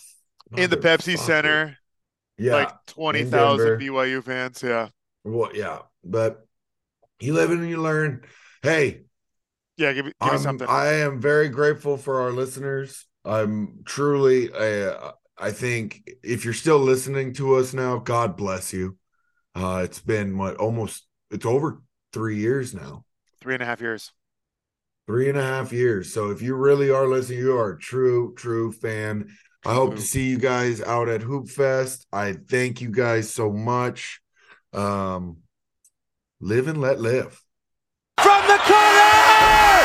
In 0.56 0.70
the 0.70 0.78
Pepsi. 0.78 1.18
Center, 1.18 1.78
Yeah. 2.38 2.54
like 2.54 2.86
twenty 2.86 3.24
thousand. 3.24 3.80
BYU 3.80 4.24
fans. 4.24 4.62
Yeah, 4.62 4.90
Well, 5.24 5.50
yeah, 5.56 5.80
but 6.04 6.46
you 7.20 7.34
live 7.34 7.50
and 7.52 7.68
you 7.68 7.82
learn. 7.82 8.22
Hey, 8.62 9.02
yeah. 9.78 9.94
Give 9.94 10.06
me 10.06 10.12
give 10.22 10.34
me 10.34 10.38
something. 10.40 10.68
I 10.68 10.94
am 10.96 11.20
very 11.20 11.50
grateful 11.50 11.98
for 11.98 12.22
our 12.22 12.32
listeners. 12.32 13.06
I'm 13.24 13.80
truly, 13.86 14.52
uh, 14.54 15.12
I 15.36 15.52
think 15.52 16.08
if 16.24 16.46
you're 16.46 16.54
still 16.54 16.78
listening 16.78 17.34
to 17.36 17.56
us 17.56 17.74
now, 17.74 17.98
God 17.98 18.38
bless 18.38 18.72
you. 18.72 18.98
Uh, 19.56 19.82
it's 19.84 20.00
been 20.00 20.38
what 20.38 20.58
almost, 20.58 21.08
it's 21.32 21.46
over 21.46 21.82
three 22.16 22.38
years 22.38 22.74
now, 22.74 23.04
Three 23.42 23.54
and 23.54 23.62
a 23.62 23.66
half 23.68 23.82
years. 23.82 24.12
three 25.06 25.30
and 25.30 25.38
a 25.38 25.44
half 25.44 25.72
years. 25.72 26.12
So 26.14 26.32
if 26.32 26.42
you 26.42 26.56
really 26.56 26.90
are 26.90 27.06
listening, 27.08 27.40
you 27.40 27.56
are 27.58 27.74
a 27.74 27.80
true, 27.80 28.34
true 28.36 28.72
fan. 28.72 29.30
I 29.64 29.74
hope 29.76 29.96
to 29.96 30.02
see 30.02 30.30
you 30.30 30.38
guys 30.40 30.82
out 30.82 31.10
at 31.10 31.22
Hoop 31.22 31.48
Fest. 31.50 32.08
I 32.12 32.34
thank 32.34 32.82
you 32.82 32.90
guys 32.90 33.32
so 33.32 33.52
much. 33.52 34.20
Um, 34.74 35.38
live 36.40 36.68
and 36.68 36.80
let 36.82 37.00
live. 37.00 37.40
From 38.20 38.42
the 38.48 38.58
corner! 38.58 39.85